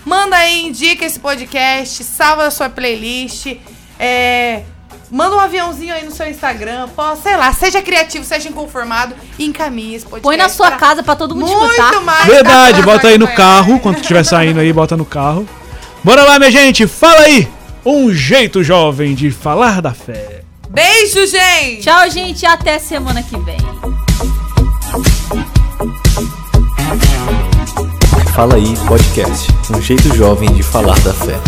[0.05, 3.57] Manda aí, indica esse podcast, salva a sua playlist.
[3.97, 4.63] É.
[5.11, 9.45] Manda um aviãozinho aí no seu Instagram, pô, sei lá, seja criativo, seja inconformado e
[9.45, 10.23] encaminhe esse podcast.
[10.23, 12.01] Põe na sua pra casa pra todo mundo Muito escutar.
[12.01, 12.25] mais.
[12.25, 15.47] Verdade, da bota aí no carro, quando estiver saindo aí, bota no carro.
[16.03, 17.47] Bora lá, minha gente, fala aí.
[17.85, 20.41] Um jeito jovem de falar da fé.
[20.69, 21.83] Beijo, gente!
[21.83, 22.45] Tchau, gente.
[22.45, 23.57] Até semana que vem.
[28.33, 31.39] Fala aí Podcast, um jeito jovem de falar da fé.